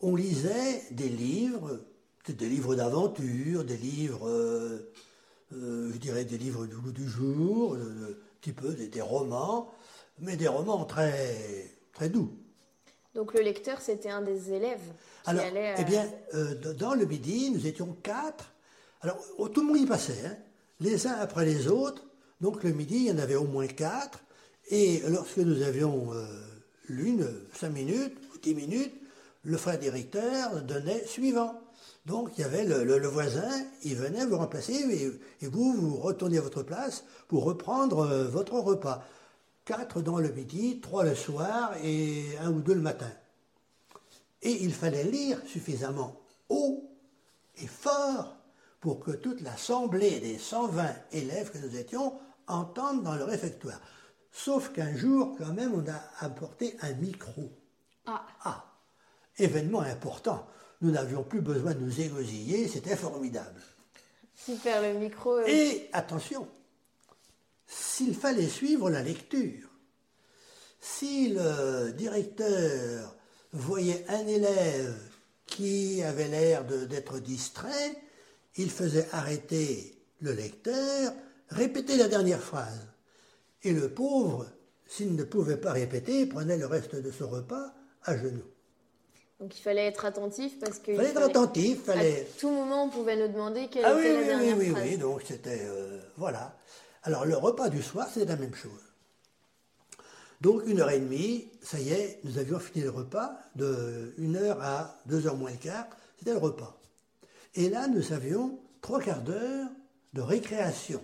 [0.00, 1.80] On lisait des livres,
[2.28, 4.92] des livres d'aventure, des livres, euh,
[5.52, 9.73] euh, je dirais des livres du, du jour, un petit peu des, romans,
[10.18, 12.30] mais des romans très, très doux.
[13.14, 14.92] Donc le lecteur, c'était un des élèves
[15.24, 15.74] qui Alors, allait...
[15.78, 16.10] Eh bien,
[16.78, 18.54] dans le midi, nous étions quatre
[19.04, 20.34] alors, oh, tout le monde y passait, hein,
[20.80, 22.06] les uns après les autres.
[22.40, 24.20] Donc, le midi, il y en avait au moins quatre.
[24.70, 26.24] Et lorsque nous avions euh,
[26.88, 28.94] l'une, cinq minutes ou dix minutes,
[29.42, 31.60] le frère directeur donnait suivant.
[32.06, 33.50] Donc, il y avait le, voisin,
[33.82, 34.72] il venait vous remplacer
[35.42, 39.04] et, vous, vous retournez à votre place pour reprendre euh, votre repas.
[39.64, 43.10] Quatre dans le midi, trois le soir et un ou deux le matin.
[44.42, 46.90] Et il fallait lire suffisamment haut
[47.56, 48.36] et fort
[48.80, 53.80] pour que toute l'assemblée des 120 élèves que nous étions entendent dans le réfectoire.
[54.30, 57.50] Sauf qu'un jour, quand même, on a apporté un micro.
[58.04, 58.26] Ah.
[58.44, 58.64] ah.
[59.38, 60.46] Événement important.
[60.82, 63.62] Nous n'avions plus besoin de nous égosiller, c'était formidable.
[64.34, 65.38] Super, le micro.
[65.46, 66.46] Et attention,
[67.74, 69.68] s'il fallait suivre la lecture,
[70.80, 73.16] si le directeur
[73.52, 74.96] voyait un élève
[75.46, 77.96] qui avait l'air d'être distrait,
[78.56, 81.12] il faisait arrêter le lecteur,
[81.48, 82.86] répéter la dernière phrase.
[83.62, 84.46] Et le pauvre,
[84.86, 87.72] s'il ne pouvait pas répéter, prenait le reste de son repas
[88.04, 88.44] à genoux.
[89.40, 90.92] Donc il fallait être attentif parce que.
[90.92, 92.22] Il fallait être attentif, fallait.
[92.22, 94.82] À tout moment, on pouvait nous demander quelle ah, était oui, la dernière oui, phrase.
[94.84, 95.62] Oui, oui, donc c'était.
[95.62, 96.56] Euh, voilà.
[97.04, 98.70] Alors le repas du soir, c'est la même chose.
[100.40, 104.36] Donc une heure et demie, ça y est, nous avions fini le repas, de une
[104.36, 105.86] heure à deux heures moins le quart,
[106.18, 106.78] c'était le repas.
[107.54, 109.68] Et là, nous avions trois quarts d'heure
[110.12, 111.02] de récréation.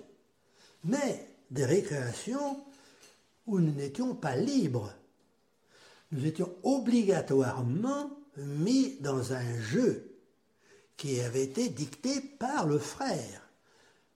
[0.85, 2.65] Mais des récréations
[3.47, 4.93] où nous n'étions pas libres.
[6.13, 10.17] Nous étions obligatoirement mis dans un jeu
[10.97, 13.50] qui avait été dicté par le frère.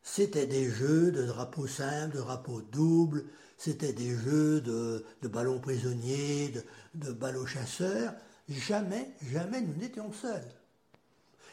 [0.04, 3.24] C'était des jeux de drapeaux simples, de drapeaux doubles,
[3.56, 6.62] c'était des jeux de, ballons prisonniers, de,
[6.94, 8.12] de ballots chasseurs.
[8.46, 10.52] Jamais, jamais nous n'étions seuls.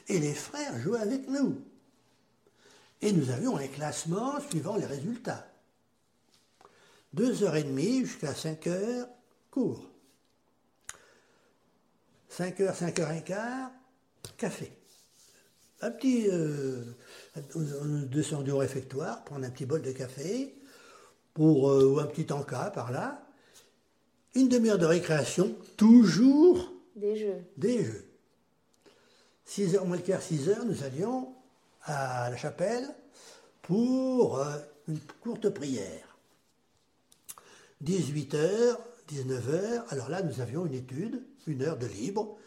[0.09, 1.63] Et les frères jouaient avec nous.
[3.01, 5.47] Et nous avions un classement suivant les résultats.
[7.13, 9.07] Deux heures et demie jusqu'à 5 heures,
[9.49, 9.89] cours.
[12.27, 13.71] 5 heures, 5 heures et quart,
[14.37, 14.81] café.
[15.82, 16.28] Un petit.
[16.30, 16.84] Euh,
[17.56, 20.56] on descendu au réfectoire, prendre un petit bol de café,
[21.34, 23.28] pour, euh, ou un petit encas par là.
[24.36, 26.72] Une demi-heure de récréation, toujours.
[26.96, 27.44] Des jeux.
[27.58, 28.06] Des jeux.
[29.46, 31.34] 6 heures moins le quart, 6 heures, nous allions
[31.84, 32.88] à la chapelle
[33.62, 36.17] pour euh, une courte prière.
[37.82, 42.38] 18 heures, 19 heures, alors là nous avions une étude, une heure de libre,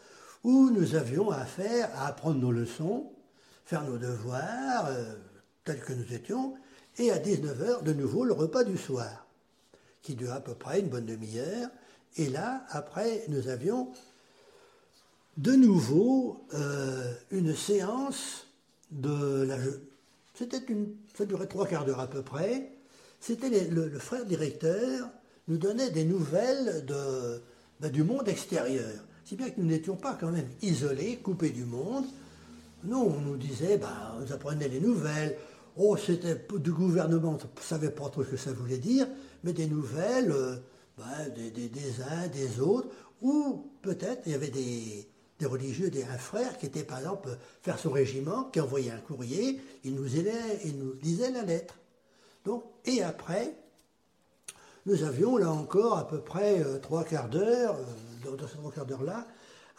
[0.43, 3.11] où nous avions à faire, à apprendre nos leçons,
[3.65, 5.15] faire nos devoirs, euh,
[5.63, 6.55] tels que nous étions,
[6.97, 9.25] et à 19 heures, de nouveau, le repas du soir,
[10.01, 11.69] qui dure à peu près une bonne demi-heure,
[12.17, 13.89] et là, après, nous avions
[15.37, 18.47] de nouveau euh, une séance
[18.91, 19.57] de la.
[20.33, 22.71] C'était une, ça durait trois quarts d'heure à peu près.
[23.19, 25.09] C'était le, frère directeur
[25.47, 26.85] nous donnait des nouvelles
[27.79, 28.93] ben, du monde extérieur.
[29.25, 32.05] Si bien que nous n'étions pas quand même isolés, coupés du monde.
[32.85, 35.37] Nous, on nous disait, ben, on apprenait les nouvelles.
[35.77, 39.07] Oh, c'était du gouvernement, on ne savait pas trop ce que ça voulait dire,
[39.43, 40.55] mais des nouvelles euh,
[40.97, 42.87] ben, des, uns, des autres,
[43.21, 45.07] ou peut-être il y avait des,
[45.45, 49.59] religieux, des, un frère qui était par exemple faire son régiment, qui envoyait un courrier,
[49.83, 51.75] il nous, nous lisait la lettre.
[52.45, 53.53] Donc, et après,
[54.85, 58.55] nous avions là encore à peu près euh, trois quarts d'heure, euh, dans, dans ces
[58.55, 59.27] trois quarts d'heure-là,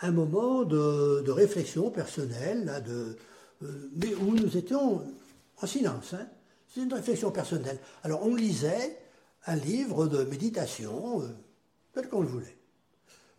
[0.00, 3.16] un moment de, réflexion personnelle, là, de,
[3.62, 5.02] euh, mais où nous étions
[5.60, 6.14] en silence.
[6.14, 6.26] Hein.
[6.68, 7.78] C'est une réflexion personnelle.
[8.02, 8.98] Alors on lisait
[9.46, 11.28] un livre de méditation, euh,
[11.94, 12.56] tel qu'on le voulait.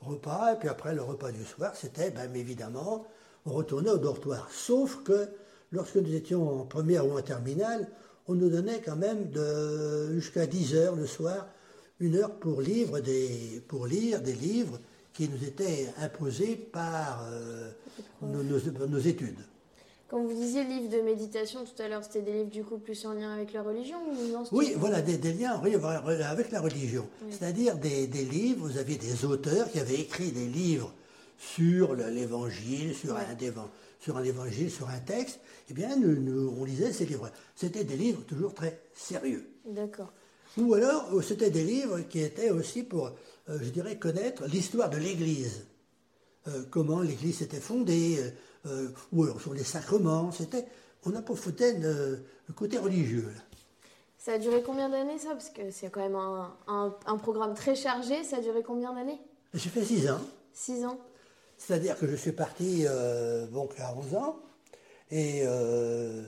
[0.02, 3.06] Repas, et puis après le repas du soir, c'était, ben, évidemment,
[3.46, 4.50] on retournait au dortoir.
[4.52, 5.30] Sauf que
[5.72, 7.88] lorsque nous étions en première ou en terminale,
[8.28, 11.48] on nous donnait quand même de, jusqu'à 10 heures le soir,
[12.00, 14.80] une heure pour, des, pour lire des livres
[15.18, 17.72] qui nous étaient imposés par euh,
[18.22, 19.40] nos, nos- nos études.
[20.10, 23.04] Quand vous disiez livre de méditation tout à l'heure, c'était des livres du coup plus
[23.08, 25.60] en lien avec la religion ou non c'était- Oui, voilà, des, des liens
[26.30, 27.08] avec la religion.
[27.24, 27.32] Oui.
[27.32, 30.94] C'est-à-dire des, des livres, vous aviez des auteurs qui avaient écrit des livres
[31.40, 33.26] sur le- l'évangile, sur, un,
[34.00, 35.40] sur un évangile, sur un texte.
[35.70, 37.32] Eh bien, nous, nous- on lisait ces livres.
[37.56, 39.50] C'était des livres toujours très sérieux.
[39.66, 40.14] D'accord.
[40.58, 43.12] Ou alors, euh, c'était des livres qui étaient aussi pour,
[43.50, 45.66] je dirais, connaître l'histoire de l'Église.
[46.48, 48.30] Euh, comment l'Église s'était fondée, euh,
[48.68, 50.32] euh, ou alors sur les sacrements.
[50.32, 50.66] C'était,
[51.06, 53.32] on approfondait le, le côté religieux.
[53.36, 53.42] là.
[54.18, 55.30] Ça a duré combien d'années ça?
[55.32, 58.24] Parce que c'est quand même un, un- un programme très chargé.
[58.24, 59.20] Ça a duré combien d'années?
[59.54, 60.20] J'ai fait six ans.
[60.54, 61.00] Six ans.
[61.58, 64.40] C'est-à-dire que je suis parti euh, donc à 11 ans
[65.10, 66.24] et euh,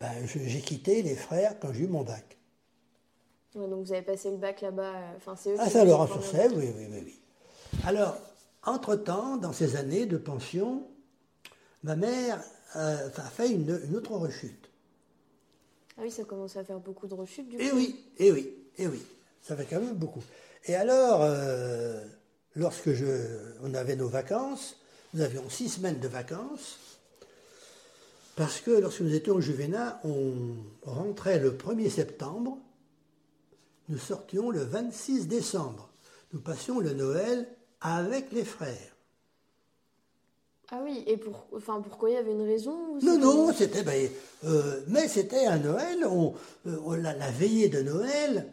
[0.00, 2.38] ben, j'ai quitté les frères quand j'ai eu mon bac.
[3.54, 4.82] Ouais, donc vous avez passé le bac là-bas.
[4.96, 7.20] euh, Enfin, c'est eux À qui- Saint-Laurent-sur-Sèvre, oui, oui, oui, oui.
[7.84, 8.16] Alors,
[8.64, 10.86] entre-temps, dans ces années de pension,
[11.82, 12.42] ma mère
[12.76, 14.70] euh, a fait une, une autre rechute.
[15.96, 17.62] Ah oui, ça commence à faire beaucoup de rechutes du coup.
[17.64, 19.00] Eh oui, eh oui, eh oui,
[19.42, 20.22] ça fait quand même beaucoup.
[20.64, 22.02] Et alors, euh,
[22.56, 23.04] lorsque je,
[23.62, 24.76] on avait nos vacances,
[25.12, 26.78] nous avions six semaines de vacances,
[28.34, 30.32] parce que lorsque nous étions au Juvénat, on
[30.82, 32.58] rentrait le 1er septembre,
[33.88, 35.90] nous sortions le 26 décembre.
[36.32, 37.46] Nous passions le Noël
[37.80, 38.96] avec les frères.
[40.70, 43.82] Ah oui, et pour, enfin, pourquoi il y avait une raison Non, non, c'était.
[43.82, 44.08] ben,
[44.44, 46.34] euh, mais c'était un Noël, on-
[46.66, 48.50] euh, la, la veillée de Noël,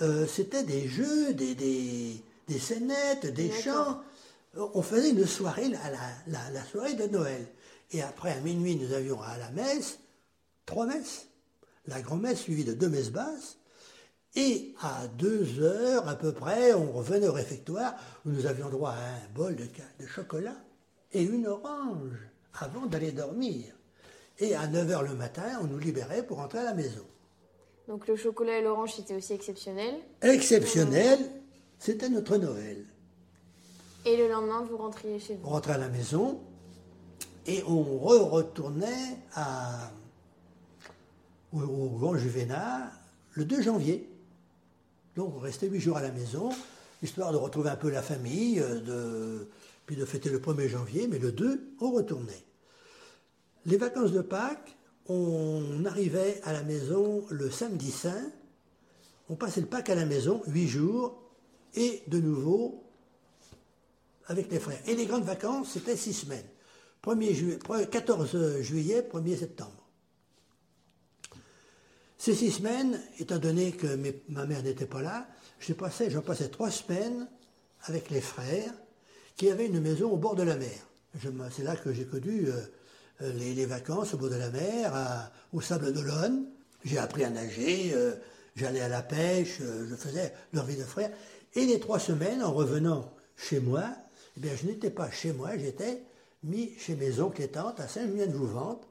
[0.00, 2.16] euh, c'était des jeux, des, des,
[2.48, 4.00] des scénettes, des chants.
[4.56, 7.46] On faisait une soirée, la- la soirée de Noël.
[7.92, 9.98] Et après, à minuit, nous avions à la messe
[10.66, 11.26] trois messes.
[11.86, 13.58] La grand-messe suivie de deux messes basses.
[14.34, 18.90] Et à deux heures à peu près, on revenait au réfectoire où nous avions droit
[18.90, 19.66] à un bol de,
[20.06, 20.56] chocolat
[21.12, 22.16] et une orange
[22.58, 23.74] avant d'aller dormir.
[24.38, 27.04] Et à 9 heures le matin, on nous libérait pour rentrer à la maison.
[27.88, 29.96] Donc le chocolat et l'orange c'était aussi exceptionnel?
[30.22, 31.18] Exceptionnel,
[31.78, 32.86] c'était notre Noël.
[34.06, 35.50] Et le lendemain, vous rentriez chez On vous.
[35.50, 36.40] rentrait à la maison
[37.46, 39.90] et on re-retournait à,
[41.52, 42.90] au, au Grand Juvénat
[43.32, 44.08] le 2 janvier.
[45.16, 46.50] Donc on restait huit jours à la maison,
[47.02, 49.44] histoire de retrouver un peu la famille, euh,
[49.86, 52.44] puis de fêter le 1er janvier, mais le 2, on retournait.
[53.66, 54.76] Les vacances de Pâques,
[55.08, 58.30] on arrivait à la maison le samedi saint,
[59.28, 61.22] on passait le Pâques à la maison, huit jours,
[61.74, 62.82] et de nouveau
[64.26, 64.80] avec les frères.
[64.86, 66.46] Et les grandes vacances, c'était six semaines.
[67.02, 67.58] 1er juillet,
[67.90, 69.81] 14 juillet, 1er septembre.
[72.22, 75.26] Ces six semaines, étant donné que ma mère n'était pas là,
[75.58, 77.26] je passais, j'en passais trois semaines
[77.82, 78.72] avec les frères
[79.34, 80.86] qui avaient une maison au bord de la mer.
[81.50, 82.60] C'est là que j'ai connu euh,
[83.22, 86.44] euh, les, vacances au bord de la mer, au Sable d'Olonne.
[86.84, 88.12] J'ai appris à nager, euh,
[88.54, 91.10] j'allais à la pêche, je faisais leur vie de frère.
[91.56, 93.82] Et les trois semaines, en revenant chez moi,
[94.36, 96.00] eh bien, je n'étais pas chez moi, j'étais
[96.44, 98.86] mis chez mes oncles et tantes à Saint-Julien-de-Jouvente,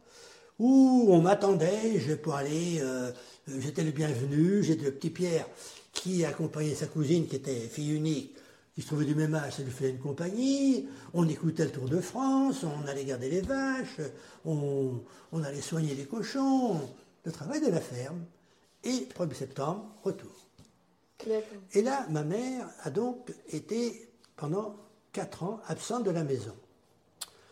[0.61, 3.11] où on m'attendait je, pour aller, euh,
[3.47, 5.47] j'étais le bienvenu, j'étais le petit Pierre
[5.91, 8.35] qui accompagnait sa cousine qui était fille unique,
[8.75, 11.89] qui se trouvait du même âge, ça lui faisait une compagnie, on écoutait le Tour
[11.89, 14.01] de France, on allait garder les vaches,
[14.45, 16.79] on, on allait soigner les cochons,
[17.25, 18.23] le travail de la ferme,
[18.83, 20.31] et 1er septembre, retour.
[21.73, 24.75] Et là, ma mère a donc été pendant
[25.11, 26.55] quatre ans absente de la maison.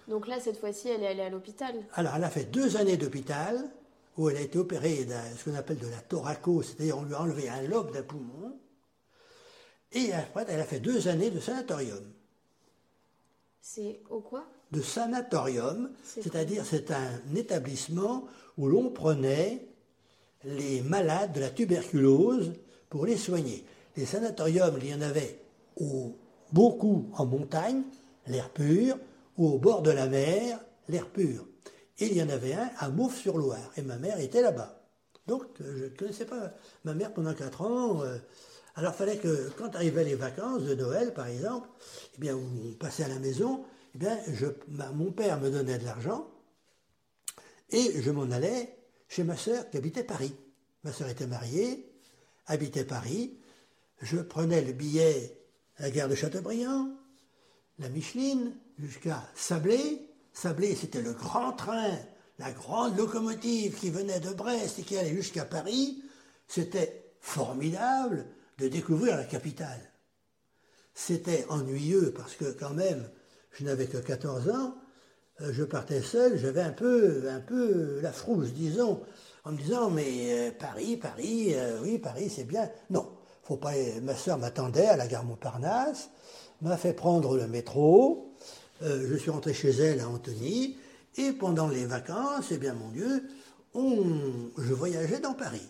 [0.09, 1.75] Donc là, cette fois-ci, elle est allée à l'hôpital.
[1.93, 3.69] Alors, elle a fait deux années d'hôpital
[4.17, 7.13] où elle a été opérée de ce qu'on appelle de la thoraco, c'est-à-dire on lui
[7.13, 8.57] a enlevé un lobe d'un poumon.
[9.91, 12.03] Et après, elle a fait deux années de sanatorium.
[13.61, 14.45] C'est au quoi?
[14.71, 18.25] De sanatorium, C'est c'est-à-dire c'est un établissement
[18.57, 19.67] où l'on prenait
[20.43, 22.53] les malades de la tuberculose
[22.89, 23.63] pour les soigner.
[23.95, 25.39] Les sanatoriums, il y en avait
[25.77, 26.15] au-
[26.51, 27.83] beaucoup en montagne,
[28.27, 28.97] l'air pur,
[29.39, 30.59] ou au bord de la mer,
[30.89, 31.47] l'air pur.
[31.97, 34.83] Et il y en avait un à Mauves-sur-Loire, et ma mère était là-bas.
[35.27, 38.03] Donc, euh, je ne connaissais pas ma mère pendant 4 ans.
[38.03, 38.17] euh,
[38.75, 41.69] alors, fallait que, quand arrivaient les vacances de Noël, par exemple,
[42.15, 43.65] eh bien, on passait à la maison,
[43.95, 44.19] eh bien,
[44.93, 46.29] mon père me donnait de l'argent
[47.71, 48.77] et je m'en allais
[49.07, 50.35] chez ma sœur qui habitait Paris.
[50.83, 51.91] Ma sœur était mariée,
[52.45, 53.37] habitait Paris.
[54.01, 55.37] Je prenais le billet
[55.77, 56.89] à la gare de Châteaubriand,
[57.79, 60.09] la Micheline, jusqu'à Sablé.
[60.33, 61.91] Sablé, c'était le grand train,
[62.37, 66.03] la grande locomotive qui venait de Brest et qui allait jusqu'à Paris.
[66.47, 68.25] C'était formidable
[68.57, 69.81] de découvrir la capitale.
[70.93, 73.09] C'était ennuyeux parce que quand même,
[73.51, 74.75] je n'avais que 14 ans,
[75.41, 79.01] euh, je partais seul, j'avais un peu, un peu la frousse, disons,
[79.45, 82.69] en me disant, mais euh, Paris, Paris, euh, oui, Paris, c'est bien.
[82.89, 83.09] Non,
[83.43, 83.71] faut pas.
[84.01, 86.09] Ma soeur m'attendait à la gare Montparnasse,
[86.61, 88.28] m'a fait prendre le métro.
[88.81, 90.77] Euh, je suis rentré chez elle à Antony,
[91.17, 93.23] et pendant les vacances, eh bien, mon Dieu,
[93.73, 95.67] on, je voyageais dans Paris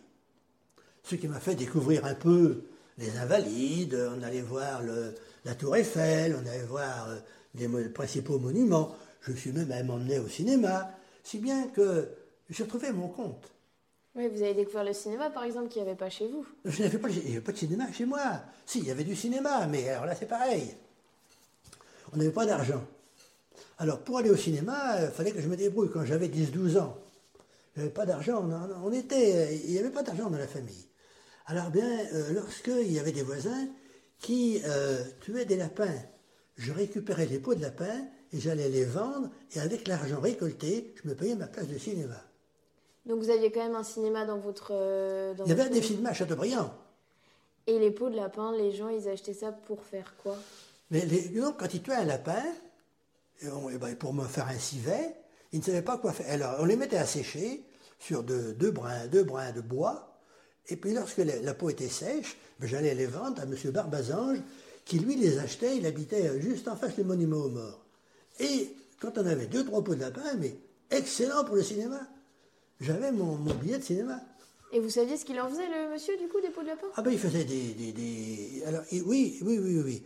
[1.04, 2.66] ce qui m'a fait découvrir un peu
[3.00, 7.16] les Invalides, on allait voir le- la Tour Eiffel, on allait voir euh,
[7.56, 10.92] les principaux monuments, je suis même, emmené au cinéma,
[11.24, 12.10] si bien que
[12.50, 13.50] j'ai trouvé mon compte.
[14.16, 16.46] Oui, vous avez découvert le cinéma, par exemple, qu'il n'y avait pas chez vous.
[16.66, 18.42] Je n'avais pas, pas de cinéma chez moi.
[18.66, 20.76] Si, il y avait du cinéma, mais alors là c'est pareil.
[22.14, 22.84] On n'avait pas d'argent.
[23.80, 26.98] Alors pour aller au cinéma, il fallait que je me débrouille quand j'avais 10-12 ans.
[27.76, 28.46] Je n'avais pas d'argent,
[28.84, 30.86] on, était, il n'y avait pas d'argent dans la famille.
[31.46, 33.68] Alors bien, euh, lorsqu'il y avait des voisins
[34.20, 35.96] qui euh, tuaient des lapins,
[36.58, 41.08] je récupérais les pots de lapins et j'allais les vendre et avec l'argent récolté, je
[41.08, 42.22] me payais ma place de cinéma.
[43.06, 44.72] Donc vous aviez quand même un cinéma dans votre...
[44.74, 46.74] euh, dans Il y avait des cinémas à Chateaubriand.
[47.66, 50.36] Et les pots de lapin, les gens, ils achetaient ça pour faire quoi?
[50.92, 52.44] Mais les, donc, quand ils tuaient un lapin,
[53.42, 55.16] et on- et ben, pour me faire un civet,
[55.52, 56.30] ils ne savaient pas quoi faire.
[56.32, 57.64] Alors, on les mettait à sécher
[58.00, 60.18] sur de- deux, brins, deux brins de bois.
[60.68, 63.56] Et puis, lorsque la, la peau était sèche, ben, j'allais les vendre à M.
[63.72, 64.38] Barbazange,
[64.86, 65.78] qui lui les achetait.
[65.78, 67.84] Il habitait juste en face du monument aux morts.
[68.40, 70.56] Et quand on avait deux, trois pots de lapin, mais
[70.92, 72.00] excellent pour le cinéma.
[72.82, 74.22] J'avais mon, mon billet de cinéma.
[74.72, 76.88] Et vous saviez ce qu'il en faisait, le monsieur, du coup, des pots de lapin?
[76.96, 77.74] Ah ben il faisait des...
[77.74, 80.04] des, des- alors, il- oui, oui, oui, oui.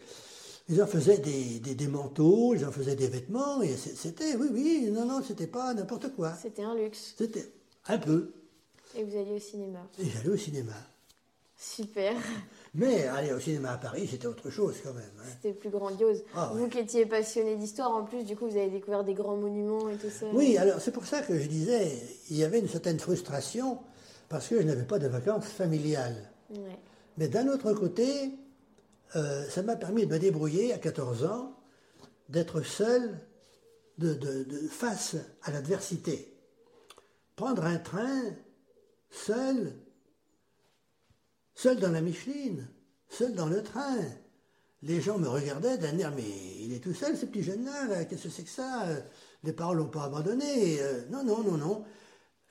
[0.69, 4.47] Ils en faisaient des, des, des manteaux, ils en faisaient des vêtements, et c'était, oui,
[4.51, 6.33] oui, non, non, c'était pas n'importe quoi.
[6.41, 7.13] C'était un luxe.
[7.17, 7.51] C'était
[7.87, 8.31] un peu.
[8.95, 9.79] Et vous alliez au cinéma.
[9.99, 10.73] Et j'allais au cinéma.
[11.57, 12.13] Super.
[12.73, 15.03] Mais aller au cinéma à Paris, c'était autre chose quand même.
[15.19, 15.29] hein.
[15.41, 16.23] C'était plus grandiose.
[16.35, 16.69] Ah, vous ouais.
[16.69, 19.95] qui étiez passionné d'histoire, en plus, du coup, vous avez découvert des grands monuments et
[19.97, 20.25] tout ça.
[20.33, 21.91] Oui, alors c'est pour ça que je disais,
[22.29, 23.79] il y avait une certaine frustration,
[24.29, 26.29] parce que je n'avais pas de vacances familiales.
[26.51, 26.79] Ouais.
[27.17, 28.31] Mais d'un autre côté,
[29.15, 31.55] euh, ça m'a permis de me débrouiller à 14 ans,
[32.29, 33.19] d'être seul
[33.97, 34.17] de,
[34.69, 36.35] face à l'adversité.
[37.35, 38.21] Prendre un train
[39.09, 39.73] seul,
[41.55, 42.67] seul dans la Micheline,
[43.09, 43.97] seul dans le train.
[44.81, 46.23] Les gens me regardaient d'un air, mais
[46.59, 48.99] il est tout seul, ce petit jeune-là, là, qu'est-ce que c'est que ça Euh,
[49.43, 50.81] Les parents l'ont pas abandonné.
[50.81, 51.85] Euh, non, non, non, non.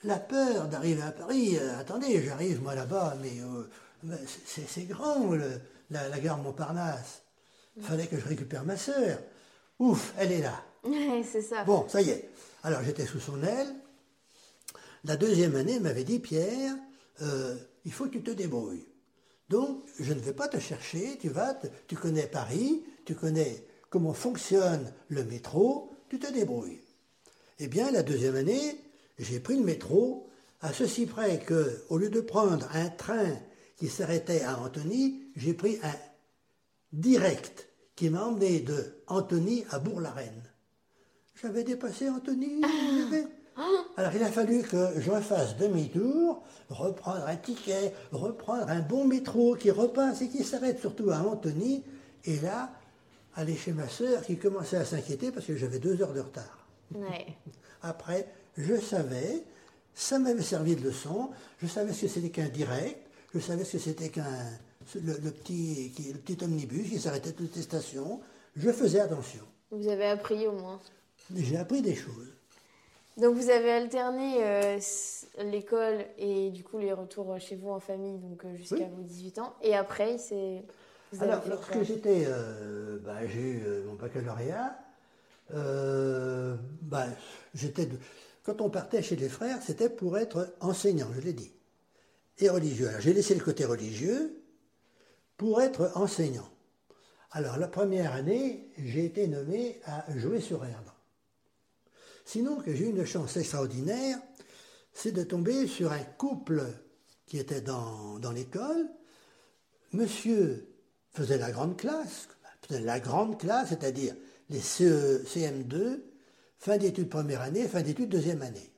[0.04, 5.60] La peur d'arriver à Paris, attendez, j'arrive moi là-bas, mais, c'est grand, le-
[5.92, 7.22] la, la gare Montparnasse.
[7.76, 9.18] Il fallait que je récupère ma sœur.
[9.78, 10.62] Ouf, elle est là.
[11.30, 11.64] C'est ça.
[11.64, 12.28] Bon, ça y est.
[12.62, 13.74] Alors j'étais sous son aile.
[15.04, 16.74] La deuxième année, elle m'avait dit, Pierre,
[17.22, 18.86] euh, il faut que tu te débrouilles.
[19.48, 23.66] Donc, je ne vais pas te chercher, tu vas, te- tu connais Paris, tu connais
[23.90, 26.80] comment fonctionne le métro, tu te débrouilles.
[27.58, 28.80] Eh bien, la deuxième année,
[29.18, 30.28] j'ai pris le métro,
[30.60, 33.36] à ceci près que, au lieu de prendre un train
[33.82, 35.92] qui s'arrêtait à Antony, j'ai pris un
[36.92, 40.40] direct qui m'a emmené de Antony à Bourg-la-Reine.
[41.42, 42.60] J'avais dépassé Anthony.
[42.62, 43.26] j'avais-
[43.96, 49.56] Alors il a fallu que je refasse demi-tour, reprendre un ticket, reprendre un bon métro
[49.56, 51.82] qui repasse et qui s'arrête surtout à Antony,
[52.24, 52.70] et là,
[53.34, 56.68] aller chez ma sœur qui commençait à s'inquiéter parce que j'avais deux heures de retard.
[56.94, 57.26] Ouais.
[57.82, 59.42] Après, je savais,
[59.92, 61.30] ça m'avait servi de leçon,
[61.60, 64.24] je savais ce que c'était qu'un direct, je savais ce que c'était qu'un
[64.96, 68.20] le, le petit, qui- le petit omnibus qui s'arrêtait toutes les stations,
[68.56, 69.42] je faisais attention.
[69.70, 70.80] Vous avez appris au moins.
[71.34, 72.28] J'ai appris des choses.
[73.16, 74.78] Donc vous avez alterné euh,
[75.44, 78.86] l'école et du coup les retours chez vous en famille, donc euh, jusqu'à Oui.
[78.96, 79.54] vos 18 ans.
[79.62, 80.62] Et après, c'est.
[81.20, 84.78] Alors, lorsque j'étais, euh, bah, j'ai eu mon baccalauréat,
[85.54, 87.04] euh, bah,
[87.54, 87.88] j'étais
[88.44, 91.52] quand on partait chez les frères, c'était pour être enseignant, je l'ai dit,
[92.38, 92.88] et religieux.
[92.88, 94.42] Alors, j'ai laissé le côté religieux
[95.36, 96.48] pour être enseignant.
[97.30, 100.90] Alors, la première année, j'ai été nommé à jouer sur herbe.
[102.24, 104.18] Sinon, que j'ai eu une chance extraordinaire,
[104.92, 106.62] c'est de tomber sur un couple
[107.26, 108.88] qui était dans, dans l'école.
[109.92, 110.68] Monsieur
[111.12, 112.28] faisait la grande classe,
[112.70, 114.14] la grande classe, c'est-à-dire
[114.50, 116.00] les CE, CM2,
[116.58, 118.70] fin d'études première année, fin d'études deuxième année.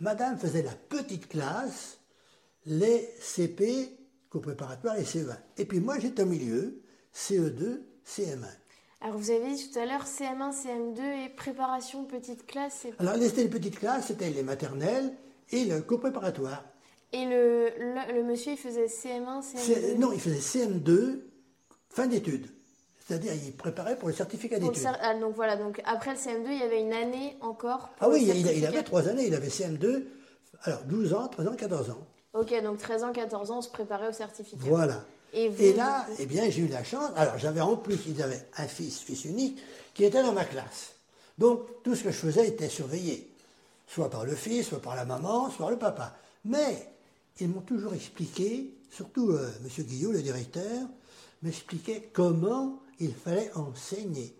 [0.00, 1.97] Madame faisait la petite classe,
[2.68, 3.88] les CP,
[4.30, 5.36] co-préparatoire et CE1.
[5.56, 6.80] Et puis moi, j'étais au milieu,
[7.14, 8.46] CE2, CM1.
[9.00, 12.80] Alors vous avez dit tout à l'heure CM1, CM2 et préparation petite classe.
[12.82, 15.12] c'est- Alors, les les petites classes, c'était les maternelles
[15.50, 16.64] et le co-préparatoire.
[17.12, 19.58] Et le, le, le monsieur, il faisait CM1, C'est-
[19.94, 21.20] CM2 Non, il faisait CM2,
[21.88, 22.48] fin d'études.
[23.06, 24.84] C'est-à-dire, il préparait pour le certificat d'études.
[25.00, 27.88] ah, donc voilà, donc après le CM2, il y avait une année encore.
[27.96, 29.26] pour Ah oui, il, il avait trois années.
[29.28, 30.04] Il avait CM2,
[30.64, 32.06] alors 12 ans, 13 ans, 14 ans.
[32.38, 34.62] Ok, donc 13 ans, 14 ans, on se préparait au certificat.
[34.64, 35.04] Voilà.
[35.32, 37.10] Et, vous, Et là, eh bien, j'ai eu la chance.
[37.16, 39.58] Alors, j'avais en plus, ils avaient un fils, fils unique,
[39.92, 40.92] qui était dans ma classe.
[41.36, 43.30] Donc, tout ce que je faisais était surveillé.
[43.86, 46.14] Soit par le fils, soit par la maman, soit par le papa.
[46.44, 46.88] Mais,
[47.40, 49.84] ils m'ont toujours expliqué, surtout euh, M.
[49.84, 50.86] Guillot, le directeur,
[51.42, 54.34] m'expliquait comment il fallait enseigner.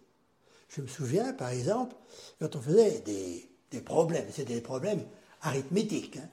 [0.68, 1.94] Je me souviens, par exemple,
[2.40, 5.02] quand on faisait des, des problèmes, c'était des problèmes
[5.42, 6.16] arithmétiques.
[6.16, 6.28] hein.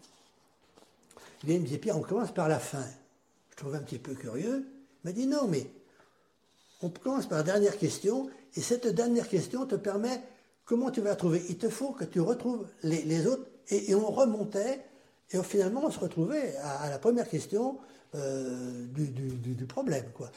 [1.45, 2.83] Bien, il me disait, Pierre, on commence par la fin.
[3.51, 4.65] Je trouvais un petit peu curieux.
[5.03, 5.67] Il m'a dit, non, mais
[6.81, 10.21] on commence par la dernière question, et cette dernière question te permet
[10.65, 11.43] comment tu vas la trouver?
[11.49, 14.81] Il te faut que tu retrouves les, les autres, et, et on remontait,
[15.31, 17.77] et finalement on se retrouvait à, à la première question
[18.15, 20.05] euh, du, du- du- du problème.
[20.15, 20.29] Quoi.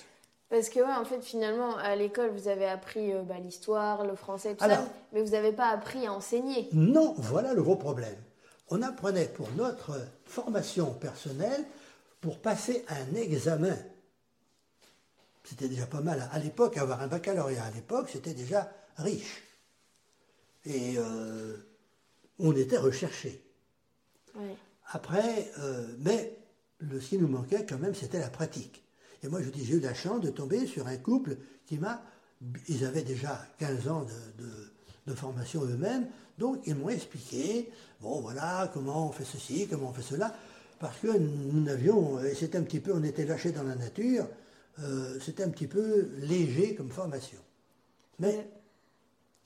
[0.50, 4.14] Parce que, ouais, en fait, finalement, à l'école, vous avez appris euh, bah, l'histoire, le
[4.14, 6.68] français, tout Alors- ça, mais vous n'avez pas appris à enseigner.
[6.72, 8.16] Non, voilà le gros problème.
[8.70, 11.64] On apprenait pour notre formation personnelle,
[12.20, 13.76] pour passer un examen.
[15.44, 16.28] C'était déjà pas mal.
[16.32, 19.42] À l'époque, avoir un baccalauréat à l'époque, c'était déjà riche.
[20.66, 21.56] Et euh,
[22.38, 23.42] on était recherché.
[24.92, 26.36] Après, euh, mais
[26.78, 28.82] le, ce qui nous manquait quand même, c'était la pratique.
[29.22, 32.02] Et moi, je dis, j'ai eu la chance de tomber sur un couple qui m'a.
[32.68, 34.72] Ils avaient déjà 15 ans de, de-
[35.08, 36.06] de formation eux-mêmes,
[36.38, 37.68] donc ils m'ont expliqué,
[38.00, 40.34] bon voilà, comment on fait ceci, comment on fait cela,
[40.78, 44.26] parce que nous n'avions, et c'était un petit peu, on était lâchés dans la nature,
[44.80, 47.38] euh, c'était un petit peu léger comme formation.
[48.20, 48.48] Mais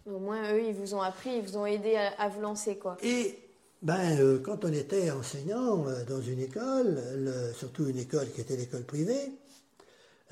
[0.07, 2.77] Au moins, eux, ils vous ont appris, ils vous ont aidé à, à vous lancer,
[2.77, 2.99] quoi.
[3.03, 3.39] Et
[3.81, 8.41] ben, euh, quand on était enseignant euh, dans une école, le- surtout une école qui
[8.43, 9.33] était l'école privée,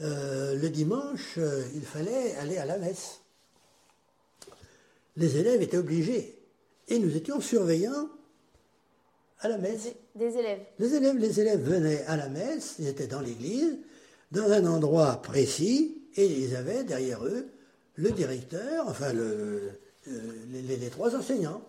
[0.01, 1.39] euh, le dimanche,
[1.75, 3.20] il fallait aller à la messe.
[5.21, 6.37] Les élèves étaient obligés.
[6.89, 8.09] Et nous étions surveillants
[9.41, 9.89] à la messe.
[10.15, 10.61] Des, élèves.
[10.79, 13.77] Les élèves, les élèves venaient à la messe, ils étaient dans l'église,
[14.33, 17.47] dans un endroit précis, et ils avaient derrière eux
[17.97, 19.71] le directeur, enfin le-
[20.09, 21.63] euh, les, les- les trois enseignants.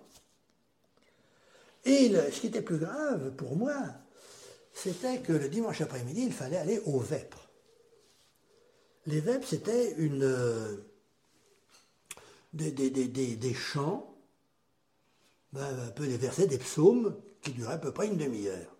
[1.86, 3.76] Et le- ce qui était plus grave pour moi,
[4.74, 7.49] c'était que le dimanche après-midi, il fallait aller aux vêpres.
[9.08, 10.78] Les vêpres, c'était une, euh,
[12.54, 14.14] des, des- des- des- des chants,
[15.54, 18.76] ben, un peu des versets, des psaumes, qui duraient à peu près une demi-heure,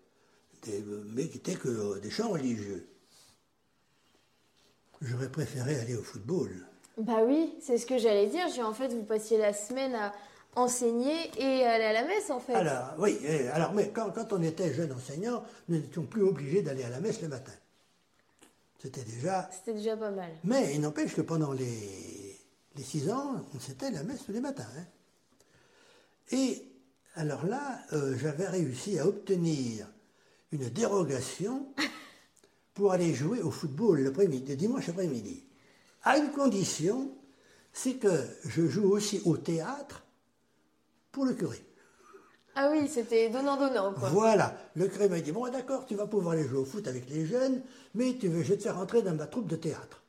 [1.14, 2.88] mais qui étaient que euh, des chants religieux.
[5.02, 6.52] J'aurais préféré aller au football.
[6.98, 8.48] Bah oui, c'est ce que j'allais dire.
[8.54, 10.14] J'ai en fait, vous passiez la semaine à
[10.56, 12.54] enseigner et aller à la messe, en fait.
[12.54, 16.62] Alors, oui, eh, alors, mais quand, quand on était jeune enseignant, nous n'étions plus obligés
[16.62, 17.54] d'aller à la messe le matin.
[18.80, 19.50] C'était déjà.
[19.52, 20.30] C'était déjà pas mal.
[20.44, 22.21] Mais il n'empêche que pendant les,
[22.76, 24.68] les six ans, on s'était à la messe tous les matins.
[24.78, 24.86] hein.
[26.32, 26.66] Et
[27.16, 29.88] alors là, euh, j'avais réussi à obtenir
[30.52, 31.68] une dérogation
[32.74, 35.44] pour aller jouer au football l'après-midi, le dimanche après-midi.
[36.04, 37.12] À une condition,
[37.74, 40.04] c'est que je joue aussi au théâtre
[41.12, 41.62] pour le curé.
[42.56, 44.10] Ah oui, c'était donnant-donnant, quoi.
[44.10, 47.10] Voilà, le curé m'a dit, bon d'accord, tu vas pouvoir aller jouer au foot avec
[47.10, 47.62] les jeunes,
[47.96, 50.01] mais tu veux, je vais te faire rentrer dans ma troupe de théâtre.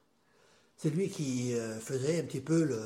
[0.83, 2.81] C'est lui qui euh, faisait un petit peu le,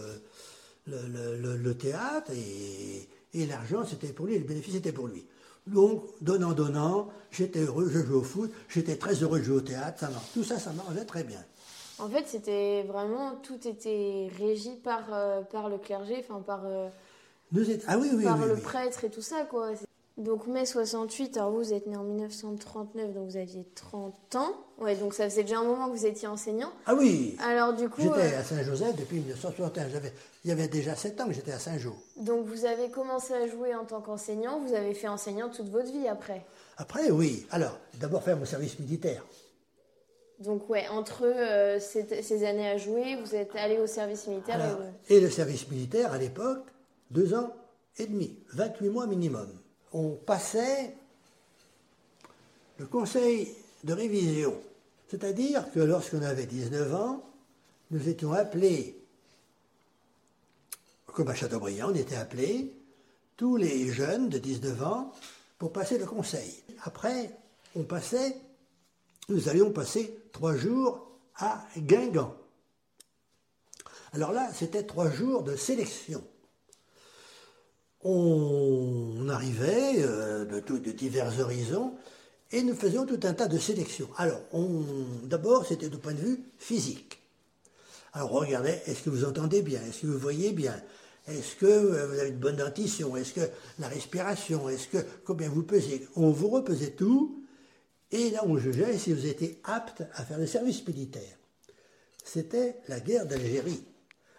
[0.87, 5.25] le, le- théâtre, et, et l'argent c'était pour lui, le bénéfice était pour lui.
[5.67, 9.61] Donc, donnant, donnant, j'étais heureux, je jouais au foot, j'étais très heureux de jouer au
[9.63, 10.27] théâtre, ça marche.
[10.35, 11.43] Tout ça, ça marchait très bien.
[11.99, 16.89] En fait, c'était vraiment, tout était régi par, euh, par le clergé, enfin par, euh,
[17.53, 19.71] Nous étions- ah oui, oui, par oui, le prêtre et tout ça, quoi.
[20.19, 24.53] Donc mai 68, alors vous, vous êtes né en 1939, donc vous aviez 30 ans.
[24.79, 26.73] Ouais, donc ça faisait déjà un moment que vous étiez enseignant.
[26.87, 29.89] Ah oui, Alors du coup, j'étais euh, à Saint-Joseph depuis 1961.
[29.91, 30.13] J'avais-
[30.45, 31.95] Il y avait déjà sept ans que j'étais à Saint-Jean.
[32.17, 35.93] donc vous avez commencé à jouer en tant qu'enseignant, vous avez fait enseignant toute votre
[35.93, 36.47] vie après.
[36.79, 37.47] Après, oui.
[37.51, 39.23] Alors, d'abord faire mon service militaire.
[40.39, 44.61] Donc ouais, entre euh, ces, ces années à jouer, vous êtes allé au service militaire.
[44.61, 46.65] et Alors, vous- et le service militaire, à l'époque,
[47.11, 47.53] deux ans
[47.99, 49.49] et demi, 28 mois minimum.
[49.93, 50.95] On passait
[52.79, 54.61] le conseil de révision.
[55.09, 57.23] C'est-à-dire que lorsqu'on avait 19 ans,
[57.91, 58.99] nous étions appelés,
[61.07, 62.75] comme à Chateaubriand, on était appelés,
[63.37, 65.13] tous les jeunes de 19 ans,
[65.59, 66.63] pour passer le conseil.
[66.85, 67.31] Après,
[67.75, 68.37] on passait,
[69.29, 72.35] nous allions passer trois jours à Guingamp.
[74.13, 76.23] Alors là, c'était trois jours de sélection.
[78.09, 81.95] On arrivait euh, de, divers horizons
[82.53, 84.09] et nous faisions tout un tas de sélections.
[84.17, 84.41] Alors,
[85.25, 87.21] d'abord, c'était du point de vue physique.
[88.13, 89.81] Alors, regardez, est-ce que vous entendez bien?
[89.83, 90.81] Est-ce que vous voyez bien?
[91.27, 93.51] Est-ce que euh, vous avez une bonne dentition Est-ce que
[93.81, 94.69] la respiration?
[94.69, 96.07] Est-ce que combien vous pesez?
[96.15, 97.45] On vous repesait tout,
[98.13, 101.37] et là, on jugeait si vous étiez apte à faire le service militaire.
[102.25, 103.83] C'était la guerre d'Algérie.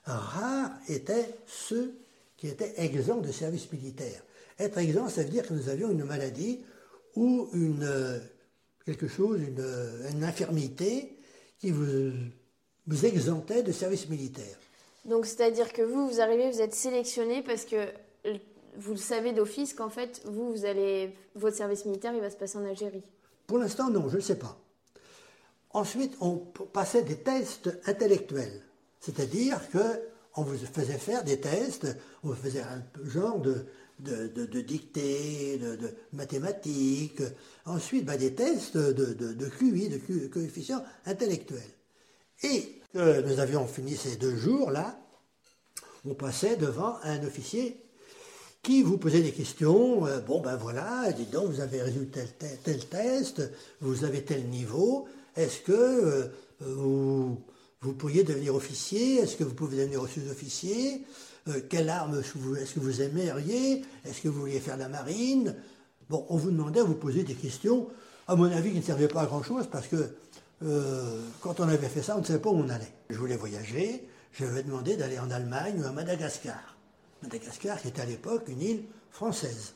[0.06, 1.98] Rares étaient ceux
[2.38, 4.22] qui étaient exempts de service militaire.
[4.60, 6.62] Être exempt, ça veut dire que nous avions une maladie
[7.16, 8.22] ou une,
[8.86, 11.18] quelque chose, une, infirmité
[11.60, 12.12] qui vous,
[12.86, 14.58] vous exemptait de service militaire.
[15.06, 17.88] Donc c'est-à-dire que vous, vous arrivez, vous êtes sélectionné parce que
[18.78, 22.36] vous le savez d'office qu'en fait, vous, vous allez, votre service militaire, il va se
[22.36, 23.04] passer en Algérie.
[23.48, 24.60] Pour l'instant, non, je ne sais pas.
[25.72, 28.62] Ensuite, on passait des tests intellectuels,
[29.00, 29.80] c'est-à-dire que
[30.38, 31.88] on vous faisait faire des tests,
[32.24, 33.66] on vous faisait un genre de,
[34.00, 37.24] de, dictée, de, mathématiques,
[37.66, 41.64] ensuite bah, des tests de, QI, de coefficient intellectuel.
[42.44, 45.00] Et nous avions fini ces deux jours-là,
[46.06, 47.84] on passait devant un officier
[48.62, 50.06] qui vous posait des questions.
[50.06, 52.28] Euh, bon, ben voilà, dites donc, vous avez résolu tel,
[52.64, 53.42] tel, test,
[53.82, 56.28] vous avez tel niveau, est-ce que euh,
[56.60, 57.42] vous,
[57.88, 61.06] vous pourriez devenir officier Est-ce que vous pouvez devenir sous-officier
[61.48, 65.56] euh, quelle arme est-ce que vous aimeriez Est-ce que vous vouliez faire la marine?
[66.10, 67.88] Bon, on vous demandait vous poser des questions,
[68.28, 70.10] à mon avis, qui ne servaient pas à grand-chose, parce que
[70.64, 72.92] euh, quand on avait fait ça, on ne savait pas où on allait.
[73.10, 76.76] Je voulais voyager, j'avais demandé d'aller en Allemagne ou à Madagascar.
[77.24, 79.74] Madagascar, qui était à l'époque une île française.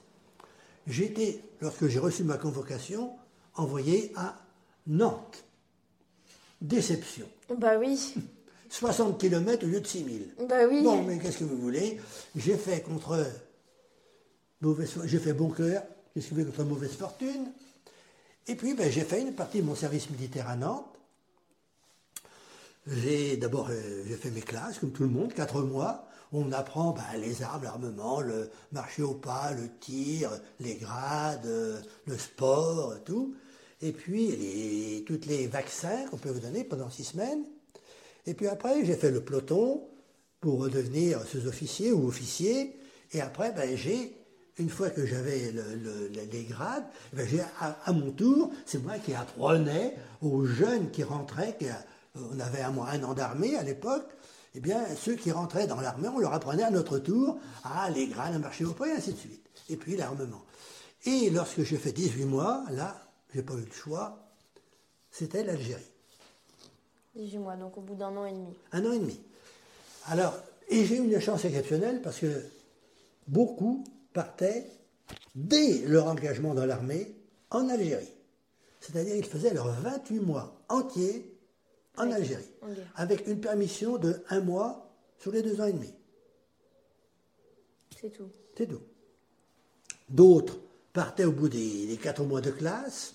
[0.87, 3.13] Été, lorsque j'ai reçu ma convocation,
[3.55, 4.41] envoyé à
[4.87, 5.45] Nantes.
[6.61, 7.27] Déception.
[7.57, 8.13] Bah oui.
[8.69, 10.35] 60 km au lieu de 6000.
[10.47, 10.81] Bah oui.
[10.83, 11.99] Bon, mais qu'est-ce que vous voulez?
[12.35, 13.25] J'ai fait contre
[14.61, 15.83] mauvaise, j'ai fait bon cœur,
[16.13, 17.51] qu'est-ce que vous voulez contre mauvaise fortune?
[18.47, 20.85] Et puis, ben, j'ai fait une partie de mon service militaire à Nantes.
[22.87, 26.07] J'ai d'abord euh, j'ai fait mes classes, comme tout le monde, quatre mois.
[26.31, 31.81] On apprend ben, les armes, l'armement, le marché au pas, le tir, les grades, euh,
[32.05, 33.35] le sport, tout.
[33.81, 37.43] Et puis, les, tous les vaccins qu'on peut vous donner pendant six semaines.
[38.27, 39.87] Et puis après, j'ai fait le peloton
[40.39, 42.75] pour devenir sous-officier ou officier.
[43.13, 44.15] Et après, ben, j'ai,
[44.57, 45.51] une fois que j'avais
[46.31, 51.57] les grades, ben, j'ai, à, mon tour, c'est moi qui apprenais aux jeunes qui rentraient,
[52.15, 54.09] on avait un, un an d'armée à l'époque,
[54.53, 58.07] eh bien, ceux qui rentraient dans l'armée, on leur apprenait à notre tour à les
[58.07, 59.49] grades, à marcher au pas, et ainsi de suite.
[59.69, 60.43] Et puis l'armement.
[61.05, 64.19] Et lorsque j'ai fait 18 mois, là, j'ai pas eu le choix,
[65.09, 65.89] c'était l'Algérie.
[67.15, 68.53] 18 mois, donc au bout d'un an et demi.
[68.71, 69.19] Un an et demi.
[70.05, 70.33] Alors,
[70.69, 72.43] et j'ai eu une chance exceptionnelle parce que
[73.27, 74.65] beaucoup partaient
[75.35, 77.15] dès leur engagement dans l'armée
[77.49, 78.13] en Algérie.
[78.79, 81.37] C'est-à-dire ils faisaient leurs 28 mois entiers
[81.97, 82.49] en Algérie,
[82.95, 85.93] avec une permission de un mois sur les deux ans et demi.
[87.99, 88.29] C'est tout.
[88.57, 88.81] C'est tout.
[90.09, 90.57] D'autres
[90.93, 93.13] partaient au bout des, des quatre mois de classe,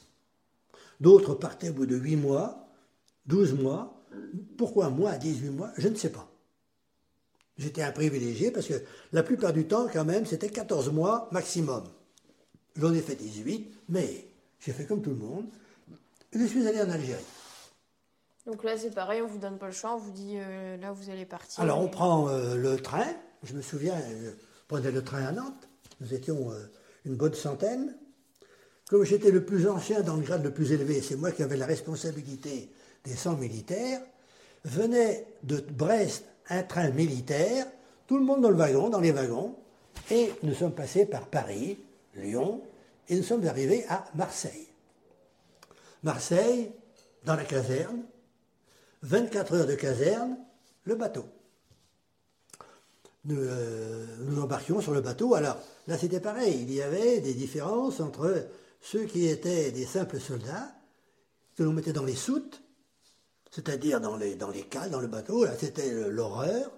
[1.00, 2.68] d'autres partaient au bout de huit mois,
[3.26, 4.04] 12 mois.
[4.56, 5.70] Pourquoi moi à 18 mois?
[5.76, 6.28] Je ne sais pas.
[7.58, 8.74] J'étais un privilégié parce que
[9.12, 11.84] la plupart du temps, quand même, c'était 14 mois maximum.
[12.76, 14.26] J'en ai fait 18, mais
[14.60, 15.46] j'ai fait comme tout le monde.
[16.32, 17.24] Je suis allé en Algérie.
[18.46, 20.92] Donc là, c'est pareil, on vous donne pas le choix, on vous dit euh, là,
[20.92, 21.60] vous allez partir.
[21.62, 23.06] Alors, on prend euh, le train.
[23.42, 24.30] Je me souviens, je
[24.68, 25.68] prenais le train à Nantes.
[26.00, 26.70] Nous étions euh,
[27.04, 27.96] une bonne centaine.
[28.88, 31.56] Comme j'étais le plus ancien dans le grade le plus élevé, c'est moi qui avais
[31.56, 32.70] la responsabilité
[33.04, 34.00] des 100 militaires,
[34.64, 37.66] venait de Brest un train militaire,
[38.06, 39.56] tout le monde dans le wagon, dans les wagons,
[40.10, 41.78] et nous sommes passés par Paris,
[42.14, 42.62] Lyon,
[43.08, 44.68] et nous sommes arrivés à Marseille.
[46.04, 46.70] Marseille,
[47.24, 48.02] dans la caserne,
[49.02, 50.36] 24 heures de caserne,
[50.84, 51.24] le bateau.
[53.24, 55.34] Nous, euh, nous embarquions sur le bateau.
[55.34, 55.58] Alors
[55.88, 56.60] là, c'était pareil.
[56.62, 58.46] Il y avait des différences entre
[58.80, 60.72] ceux qui étaient des simples soldats,
[61.56, 62.62] que l'on mettait dans les soutes,
[63.50, 64.52] c'est-à-dire dans les, dans
[64.90, 66.70] dans le bateau, là c'était l'horreur.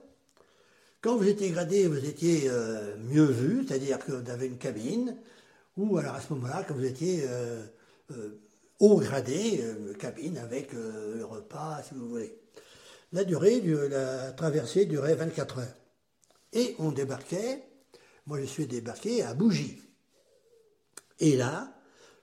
[1.00, 5.16] Quand vous étiez gradé, vous étiez euh, mieux vu, c'est-à-dire que vous avez une cabine,
[5.76, 7.64] ou alors à ce moment-là, quand vous étiez euh,
[8.12, 8.40] euh,
[8.80, 9.64] haut gradé,
[9.98, 12.36] cabine avec le repas, si vous voulez.
[13.12, 15.74] La durée, de la traversée durait 24 heures.
[16.52, 17.62] Et on débarquait,
[18.26, 19.80] moi je suis débarqué à Bougie.
[21.20, 21.77] Et là,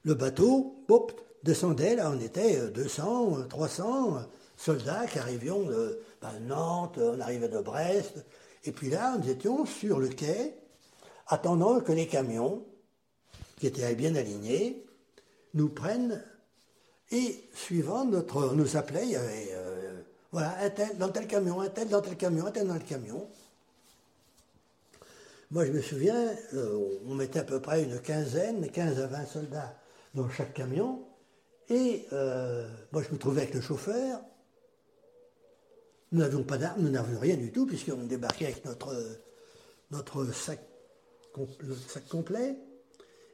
[0.05, 1.11] le bateau, pop,
[1.43, 4.19] descendait, là on était 200, 300
[4.55, 8.23] soldats qui arrivions de ben, Nantes, on arrivait de Brest.
[8.63, 10.55] Et puis là, nous étions sur le quai,
[11.27, 12.63] attendant que les camions,
[13.57, 14.85] qui étaient bien alignés,
[15.53, 16.23] nous prennent
[17.11, 18.49] et suivant notre.
[18.51, 19.49] On nous appelait, il y avait.
[19.53, 20.01] Euh,
[20.31, 22.79] voilà, un tel dans tel camion, un tel dans tel camion, un tel dans le
[22.81, 23.27] camion.
[25.51, 29.25] Moi, je me souviens, euh, on mettait à peu près une quinzaine, 15 à 20
[29.25, 29.75] soldats
[30.15, 31.05] dans chaque camion.
[31.69, 34.21] Et euh, moi, je me trouvais avec le chauffeur.
[36.11, 38.95] Nous n'avions pas d'armes, nous n'avions rien du tout, puisqu'on débarquait avec notre,
[39.91, 40.59] notre sac,
[41.87, 42.55] sac complet.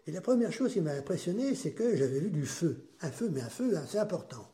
[0.08, 2.88] Et la première chose qui m'a impressionné, c'est que j'avais vu du feu.
[3.02, 4.48] Un feu, mais un feu assez important.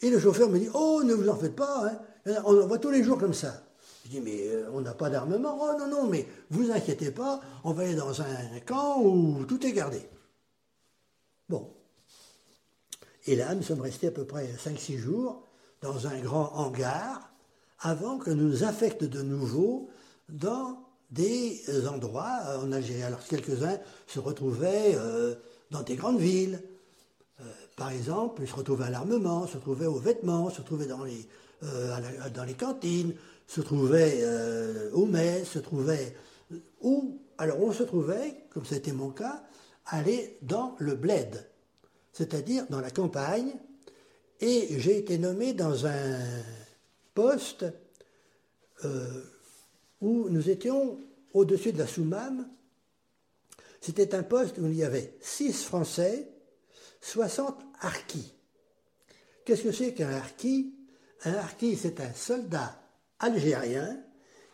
[0.00, 1.86] Et le chauffeur me dit Oh, ne vous en faites pas,
[2.26, 2.42] hein.
[2.44, 3.62] on en voit tous les jours comme ça.
[4.04, 5.56] Je dis Mais euh, on n'a pas d'armement.
[5.60, 9.64] Oh non, non, mais vous inquiétez pas, on va aller dans un camp où tout
[9.64, 10.00] est gardé.
[11.48, 11.70] Bon.
[13.26, 15.46] Et là, nous sommes restés à peu près 5-6 jours
[15.80, 17.30] dans un grand hangar
[17.80, 19.90] avant que nous nous affectent de nouveau
[20.28, 20.78] dans
[21.10, 23.02] des endroits en Algérie.
[23.02, 25.34] Alors quelques-uns se retrouvaient euh,
[25.70, 26.62] dans des grandes villes.
[27.40, 27.44] Euh,
[27.76, 31.28] par exemple, ils se retrouvaient à l'armement, se retrouvaient aux vêtements, se retrouvaient dans les,
[31.62, 33.14] euh, dans les cantines,
[33.46, 34.24] se trouvaient
[34.94, 36.16] aux messes, se trouvaient...
[36.80, 39.42] Où Alors on se trouvait, comme c'était mon cas,
[39.86, 41.48] aller dans le bled,
[42.12, 43.54] c'est-à-dire dans la campagne,
[44.40, 46.18] et j'ai été nommé dans un
[47.14, 47.64] poste
[50.00, 50.98] où nous étions
[51.32, 52.48] au-dessus de la Soumam.
[53.80, 56.28] C'était un poste où il y avait 6 Français,
[57.00, 58.32] 60 harkis.
[59.44, 60.74] Qu'est-ce que c'est qu'un harki
[61.24, 62.80] Un harki, c'est un soldat
[63.18, 64.02] algérien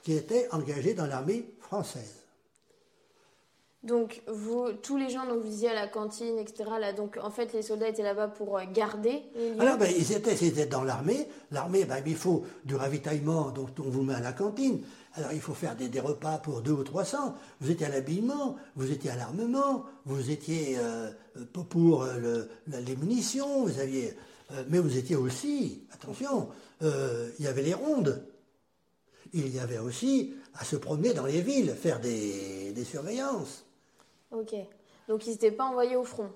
[0.02, 2.19] qui était engagé dans l'armée française.
[3.82, 6.68] Donc, vous, tous les gens, donc vous disiez à la cantine, etc.
[6.78, 9.22] Là, donc, en fait, les soldats étaient là-bas pour euh, garder.
[9.58, 11.26] Alors, ben, ils, étaient, ils étaient dans l'armée.
[11.50, 14.82] L'armée, ben, il faut du ravitaillement, donc on vous met à la cantine.
[15.14, 17.34] Alors, il faut faire des, repas pour deux ou trois cents.
[17.60, 21.10] Vous étiez à l'habillement, vous étiez à l'armement, vous étiez euh,
[21.70, 24.14] pour euh, les munitions, vous aviez.
[24.68, 26.50] mais vous étiez aussi, attention,
[26.82, 28.22] il y avait les rondes.
[29.32, 33.64] Il y avait aussi à se promener dans les villes, faire des surveillances.
[34.30, 34.54] Ok.
[35.08, 36.30] Donc ils n'étaient pas envoyés au front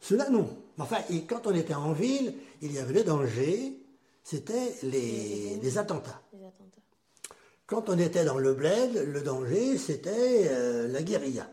[0.00, 0.48] Cela non.
[0.78, 3.80] Enfin, quand on était en ville, il y avait le danger,
[4.22, 6.20] c'était les, attentats.
[7.66, 11.48] Quand on était dans le bled, le danger, c'était euh, la guérilla.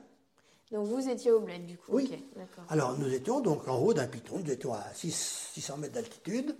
[0.71, 2.25] Donc vous étiez au bled, du coup Oui.
[2.69, 6.55] Alors nous étions donc en haut d'un piton, nous étions à 600 mètres d'altitude.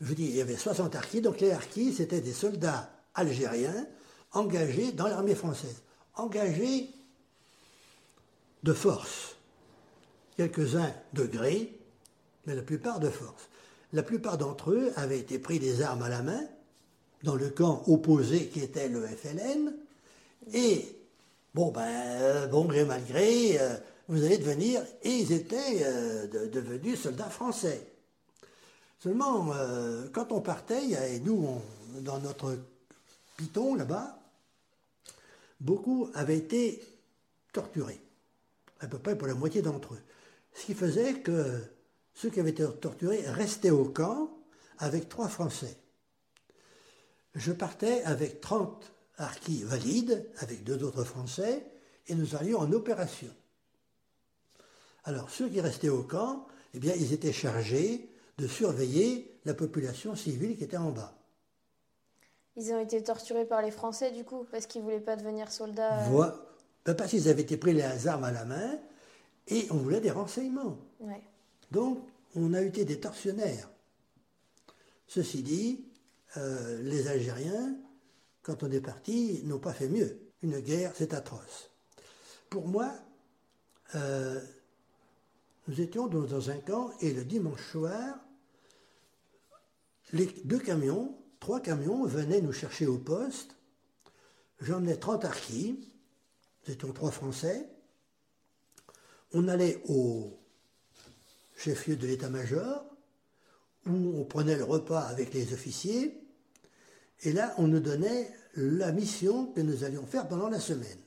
[0.00, 3.86] Je dis, il y avait 60 harkis, donc les harkis, c'était des soldats algériens
[4.32, 5.82] engagés dans l'armée française.
[6.14, 6.90] Engagés
[8.62, 9.36] de force.
[10.36, 11.78] Quelques-uns de gré,
[12.46, 13.48] mais la plupart de force.
[13.92, 16.42] La plupart d'entre eux avaient été pris des armes à la main
[17.22, 19.74] dans le camp opposé qui était le FLN.
[20.52, 20.96] Et,
[21.54, 23.76] bon, ben, euh, bon gré mal gré, euh,
[24.08, 27.86] vous allez devenir, et ils étaient euh, devenus soldats français.
[28.98, 29.52] Seulement,
[30.12, 31.60] quand on partait, et nous,
[32.02, 32.56] dans notre
[33.36, 34.16] piton là-bas,
[35.60, 36.80] beaucoup avaient été
[37.52, 38.01] torturés
[38.82, 40.02] à peu près pour la moitié d'entre eux.
[40.54, 41.60] Ce qui faisait que
[42.12, 44.30] ceux qui avaient été torturés restaient au camp
[44.78, 45.78] avec trois Français.
[47.34, 51.64] Je partais avec 30 harkis valides, avec deux autres Français,
[52.08, 53.30] et nous allions en opération.
[55.04, 60.16] Alors ceux qui restaient au camp, eh bien, ils étaient chargés de surveiller la population
[60.16, 61.14] civile qui était en bas.
[62.56, 65.50] Ils ont été torturés par les Français, du coup, parce qu'ils ne voulaient pas devenir
[65.50, 66.06] soldats.
[66.06, 66.30] Euh,
[66.84, 68.78] ben, parce qu'ils avaient été pris les armes à la main
[69.48, 70.78] et on voulait des renseignements.
[71.70, 73.70] Donc, on a été des tortionnaires.
[75.06, 75.84] Ceci dit,
[76.36, 77.76] euh, les Algériens,
[78.42, 80.18] quand on est parti, n'ont pas fait mieux.
[80.42, 81.70] Une guerre, c'est atroce.
[82.50, 82.92] Pour moi,
[83.94, 84.40] euh,
[85.68, 88.18] nous étions dans un camp et le dimanche soir,
[90.12, 93.56] les deux camions, trois camions venaient nous chercher au poste.
[94.60, 95.91] J'emmenais 30 archis
[96.66, 97.68] nous étions trois Français.
[99.32, 100.38] On allait au
[101.56, 102.84] chef-lieu de l'état-major,
[103.86, 106.22] où on prenait le repas avec les officiers,
[107.22, 110.98] et là, on nous donnait la mission que nous allions faire pendant la semaine.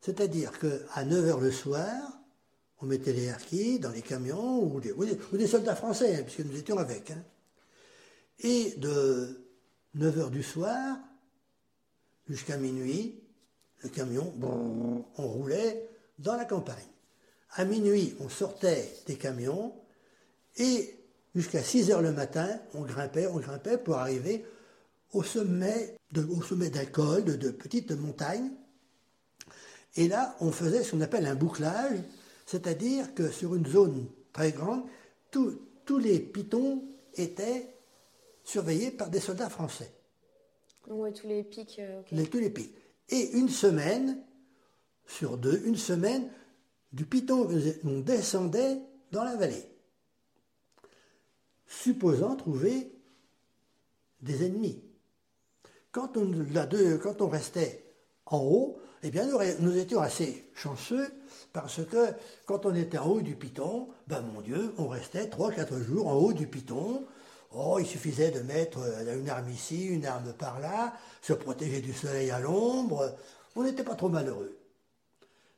[0.00, 2.20] C'est-à-dire qu'à 9h le soir,
[2.80, 6.78] on mettait les harkis dans les camions, ou des, soldats français, hein, puisque nous étions
[6.78, 7.10] avec.
[7.10, 7.22] hein.
[8.40, 9.44] Et de
[9.96, 10.96] 9h du soir
[12.28, 13.20] jusqu'à minuit,
[13.80, 16.86] le camion, brrr, on roulait dans la campagne.
[17.52, 19.72] À minuit, on sortait des camions
[20.56, 20.94] et
[21.34, 24.44] jusqu'à 6 heures le matin, on grimpait, on grimpait pour arriver
[25.12, 28.50] au sommet de- au sommet d'un col, de, de petites montagnes.
[29.96, 31.98] Et là, on faisait ce qu'on appelle un bouclage,
[32.46, 34.82] c'est-à-dire que sur une zone très grande,
[35.30, 36.82] tous- tous les pitons
[37.14, 37.66] étaient
[38.44, 39.90] surveillés par des soldats français,
[40.86, 41.78] Donc, ouais, tous les pics.
[41.78, 42.06] euh, ok.
[42.12, 42.74] les- tous les pics.
[43.08, 44.22] Et une semaine
[45.06, 46.30] sur deux, une semaine,
[46.92, 47.48] du piton,
[47.84, 48.80] on descendait
[49.10, 49.70] dans la vallée,
[51.66, 52.92] supposant trouver
[54.20, 54.82] des ennemis.
[55.92, 57.84] Quand on, restait
[58.26, 61.08] en haut, eh bien, nous, nous étions assez chanceux
[61.52, 62.12] parce que
[62.46, 66.14] quand on était en haut du piton, ben mon Dieu, on restait 3-4 jours en
[66.14, 67.06] haut du piton.
[67.52, 71.80] Oh, il suffisait de mettre euh, une arme ici, une arme par là, se protéger
[71.80, 73.16] du soleil à l'ombre.
[73.56, 74.56] On n'était pas trop malheureux.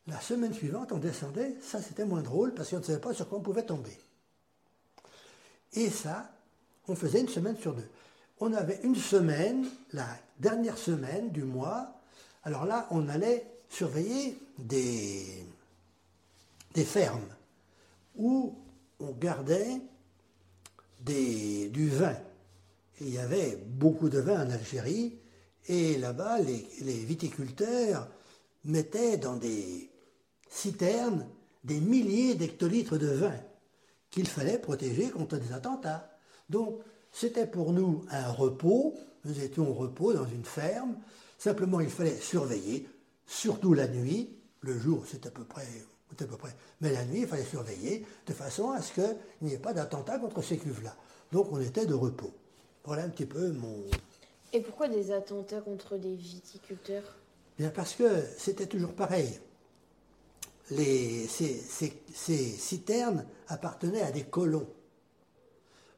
[0.07, 3.29] La semaine suivante, on descendait, ça c'était moins drôle parce qu'on ne savait pas sur
[3.29, 3.97] quoi on pouvait tomber.
[5.73, 6.31] Et ça,
[6.89, 7.89] on faisait une semaine sur deux.
[8.41, 10.07] On avait une semaine, la
[10.39, 11.93] dernière semaine du mois,
[12.45, 15.45] alors là, on allait surveiller des,
[16.75, 17.29] des fermes
[18.17, 18.55] où
[18.99, 19.81] on gardait
[21.05, 22.17] du vin.
[23.01, 25.19] Il y avait beaucoup de vin en Algérie,
[25.67, 28.09] et là-bas, les, les viticulteurs
[28.65, 29.91] mettaient dans des
[30.49, 31.27] citernes
[31.65, 33.37] des milliers d'hectolitres de vin
[34.11, 36.11] qu'il fallait protéger contre des attentats.
[36.49, 36.81] Donc,
[37.13, 38.95] c'était pour nous un repos,
[39.25, 40.97] nous étions au repos dans une ferme,
[41.39, 42.89] simplement il fallait surveiller,
[43.27, 45.67] surtout la nuit, le jour c'est à peu près,
[46.19, 49.55] à peu près, mais la nuit il fallait surveiller de façon à ce qu'il n'y
[49.55, 50.95] ait pas d'attentat contre ces cuves-là.
[51.33, 52.33] Donc on était de repos.
[52.85, 53.85] Voilà un petit peu mon...
[54.53, 57.17] Et pourquoi des attentats contre des viticulteurs?
[57.59, 58.05] Bien parce que
[58.39, 59.39] c'était toujours pareil.
[60.71, 64.69] Les, ces, ces- ces citernes appartenaient à des colons.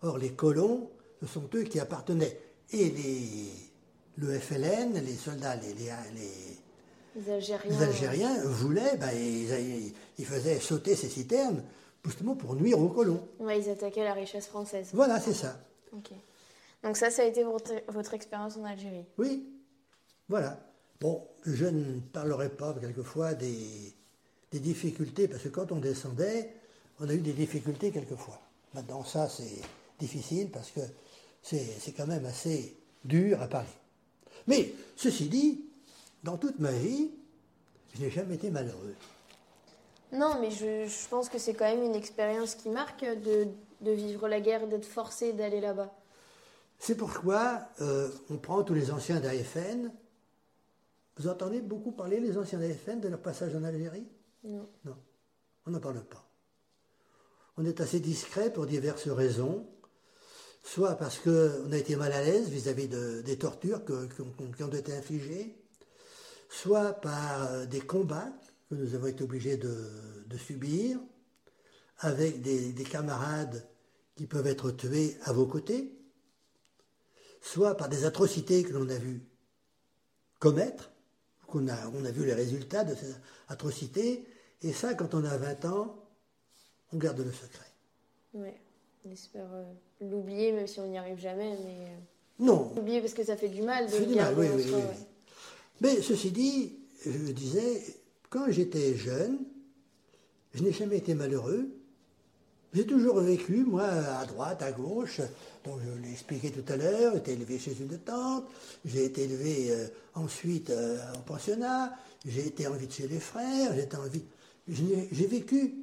[0.03, 0.91] Or, les colons,
[1.21, 2.39] ce sont eux qui appartenaient.
[2.73, 3.49] Et les,
[4.17, 7.71] le FLN, les soldats, les, les, les- Les Algériens.
[7.79, 11.63] les Algériens voulaient, ben, ils, ils faisaient sauter ces citernes
[12.05, 13.27] justement pour nuire aux colons.
[13.39, 14.91] Ouais, ils attaquaient la richesse française.
[14.93, 15.59] Voilà, c'est ça.
[15.93, 16.11] Ok.
[16.83, 19.07] Donc ça, ça a été votre, votre expérience en Algérie?
[19.19, 19.49] Oui,
[20.29, 20.59] voilà.
[21.01, 23.93] Bon, je ne parlerai pas quelquefois des,
[24.51, 26.55] des difficultés, parce que quand on descendait,
[27.01, 28.41] on a eu des difficultés quelquefois.
[28.75, 29.61] Maintenant, ça, c'est
[29.99, 30.81] difficile parce que
[31.43, 33.69] c'est c'est quand même assez dur à parler.
[34.47, 35.65] Mais, ceci dit,
[36.23, 37.11] dans toute ma vie,
[37.95, 38.95] je n'ai jamais été malheureux.
[40.13, 43.49] Non, mais je, je pense que c'est quand même une expérience qui marque de,
[43.81, 45.91] de vivre la guerre, d'être forcé d'aller là-bas.
[46.79, 49.91] C'est pourquoi euh, on prend tous les anciens d'AFN.
[51.17, 54.07] Vous entendez beaucoup parler, les anciens d'AFN, de leur passage en Algérie?
[54.45, 54.69] Non.
[54.85, 54.97] Non,
[55.67, 56.29] on n'en parle pas.
[57.57, 59.67] On est assez discret pour diverses raisons,
[60.65, 64.53] soit parce qu'on a été mal à l'aise vis-à-vis de- des tortures que- qui ont,
[64.57, 65.55] qui ont été infligées,
[66.49, 68.33] soit par euh, des combats
[68.73, 70.99] que nous avons été obligés de, de subir,
[71.99, 73.68] avec des, des camarades
[74.16, 75.93] qui peuvent être tués à vos côtés,
[77.43, 79.20] soit par des atrocités que l'on a vu
[80.39, 80.91] commettre,
[81.47, 83.14] qu'on a, on a vu les résultats de ces
[83.49, 84.27] atrocités,
[84.62, 85.95] et ça, quand on a 20 ans,
[86.95, 87.68] on garde le secret.
[88.33, 88.59] Ouais.
[89.05, 89.64] On espère euh,
[90.01, 91.59] l'oublier, même si on n'y arrive jamais.
[91.62, 91.99] Mais euh,
[92.39, 94.73] Non, l'oublier parce que ça fait du mal de le du mal, garder oui, oui,
[94.75, 95.07] oui.
[95.83, 98.01] Mais ceci dit, je disais,
[98.33, 99.39] quand j'étais jeune,
[100.55, 101.68] je n'ai jamais été malheureux.
[102.72, 105.20] J'ai toujours vécu, moi, à droite, à gauche.
[105.64, 108.47] Donc, je l'ai expliqué tout à l'heure, j'ai été élevé chez une tante,
[108.87, 113.74] j'ai été élevé euh, ensuite euh, en pensionnat, j'ai été en vie chez les frères,
[113.74, 114.24] j'ai été en vie.
[114.66, 115.74] J'ai vécu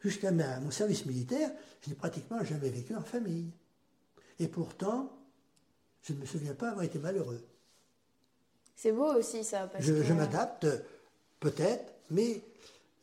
[0.00, 1.50] jusqu'à mon service militaire,
[1.82, 3.50] je n'ai pratiquement jamais vécu en famille.
[4.38, 5.10] Et pourtant,
[6.02, 7.42] je ne me souviens pas avoir été malheureux.
[8.76, 9.66] C'est beau aussi ça.
[9.66, 10.66] Parce Je, que, je m'adapte,
[11.40, 12.40] peut-être, mais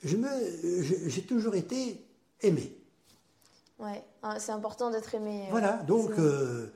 [0.04, 2.04] je me- je- j'ai toujours été
[2.42, 2.76] aimé.
[3.80, 5.46] Ouais, hein, c'est important d'être aimé.
[5.48, 6.68] euh, Voilà, donc, euh,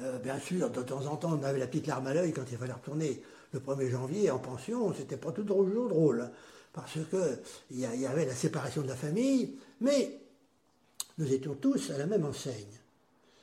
[0.00, 2.44] euh, bien sûr, de temps en temps, on avait la petite larme à l'œil quand
[2.50, 3.22] il fallait retourner
[3.52, 4.92] le 1er janvier en pension.
[4.94, 6.30] C'était pas tout toujours drôle, hein,
[6.72, 7.38] parce que
[7.70, 10.20] il y, avait la séparation de la famille, mais
[11.18, 12.66] nous étions tous à la même enseigne.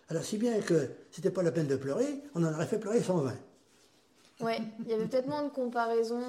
[0.09, 3.01] Alors, si bien que c'était pas la peine de pleurer, on en aurait fait pleurer
[3.01, 3.33] 120.
[4.41, 6.21] Ouais, il y avait peut-être moins de comparaisons.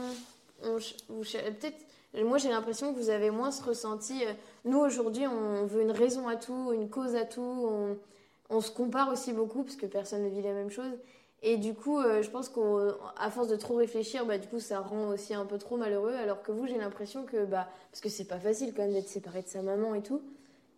[0.63, 1.77] Peut-être
[2.15, 4.25] Moi, j'ai l'impression que vous avez moins ce ressenti.
[4.25, 4.33] euh,
[4.65, 7.69] Nous, aujourd'hui, on veut une raison à tout, une cause à tout.
[8.51, 10.93] On, se compare aussi beaucoup parce que personne ne vit la même chose.
[11.43, 14.81] Et du coup, euh, je pense qu'à force de trop réfléchir, bah, du coup, ça
[14.81, 16.15] rend aussi un peu trop malheureux.
[16.15, 19.09] Alors que vous, j'ai l'impression que, bah, parce que c'est pas facile quand même d'être
[19.09, 20.21] séparé de sa maman et tout.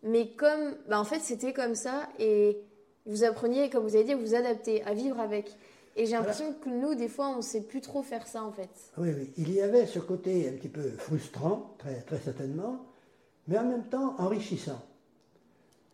[0.03, 2.57] Mais comme, bah, en fait, c'était comme ça et
[3.05, 5.51] vous appreniez, comme vous avez dit, vous adapter, à vivre avec.
[5.97, 8.69] Et j'ai l'impression que nous, des fois, on sait plus trop faire ça en fait.
[8.97, 9.31] Oui, oui.
[9.37, 12.85] Il y avait ce côté un petit peu frustrant, très, très certainement,
[13.47, 14.81] mais en même temps enrichissant.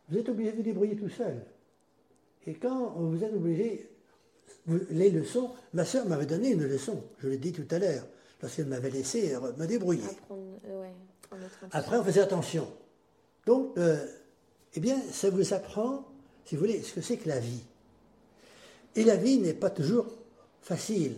[0.10, 1.46] Vous êtes obligé de vous débrouiller tout seul.
[2.48, 3.90] Et quand vous êtes obligé,
[4.66, 8.06] vous- les leçons, ma sœur m'avait donné une leçon, je l'ai dit tout à l'heure,
[8.42, 10.04] lorsqu'elle m'avait laissé euh, me débrouiller.
[10.10, 10.94] Apprendre, euh, ouais,
[11.72, 12.68] Après, on faisait attention.
[13.46, 14.04] Donc, euh,
[14.74, 16.06] eh bien, ça vous apprend,
[16.46, 17.64] si vous voulez, ce que c'est que la vie.
[18.96, 20.08] Et la vie n'est pas toujours
[20.62, 21.16] facile.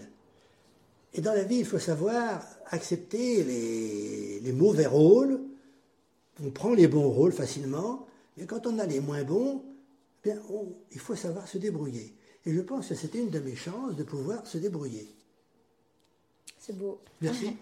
[1.14, 5.40] Et dans la vie, il faut savoir accepter les, les mauvais rôles.
[6.44, 8.08] On prend les bons rôles facilement,
[8.38, 9.64] mais quand on a les moins bons,
[10.26, 12.14] eh bien, on- il faut savoir se débrouiller.
[12.46, 15.08] Et je pense que c'était une de mes chances de pouvoir se débrouiller.
[16.60, 17.00] C'est beau.
[17.22, 17.56] Merci.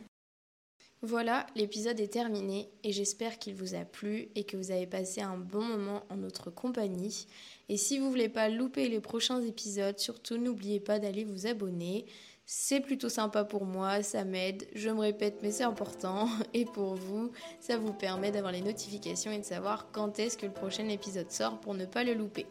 [1.04, 5.20] Voilà, l'épisode est terminé et j'espère qu'il vous a plu et que vous avez passé
[5.20, 7.26] un bon moment en notre compagnie.
[7.70, 12.06] Et si vous voulez pas louper les prochains épisodes, surtout n'oubliez pas d'aller vous abonner.
[12.46, 16.30] C'est plutôt sympa pour moi, ça m'aide, je me répète mais c'est important.
[16.54, 20.46] Et pour vous, ça vous permet d'avoir les notifications et de savoir quand est-ce que
[20.46, 22.46] le prochain épisode sort pour ne pas le louper.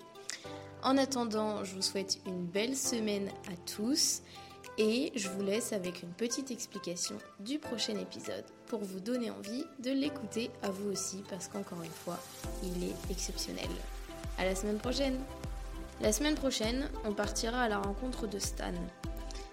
[0.82, 4.22] En attendant, je vous souhaite une belle semaine à tous
[4.80, 9.66] et je vous laisse avec une petite explication du prochain épisode pour vous donner envie
[9.84, 12.18] de l'écouter à vous aussi parce qu'encore une fois,
[12.62, 13.68] il est exceptionnel.
[14.38, 15.18] À la semaine prochaine.
[16.00, 18.72] La semaine prochaine, on partira à la rencontre de Stan.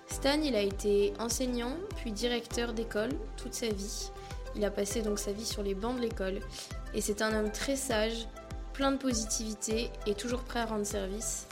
[0.09, 4.09] Stan, il a été enseignant puis directeur d'école toute sa vie.
[4.55, 6.39] Il a passé donc sa vie sur les bancs de l'école
[6.93, 8.29] et c'est un homme très sage,
[8.71, 11.47] plein de positivité et toujours prêt à rendre service.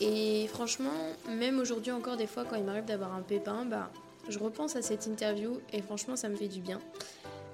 [0.00, 0.90] Et franchement,
[1.28, 3.90] même aujourd'hui encore des fois quand il m'arrive d'avoir un pépin, bah,
[4.28, 6.80] je repense à cette interview et franchement ça me fait du bien.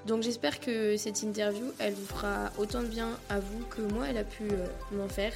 [0.06, 4.06] Donc j'espère que cette interview, elle vous fera autant de bien à vous que moi
[4.08, 5.32] elle a pu euh, m'en faire.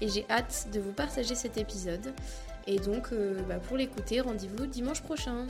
[0.00, 2.12] Et j'ai hâte de vous partager cet épisode.
[2.66, 5.46] Et donc euh, bah, pour l'écouter, rendez-vous dimanche prochain.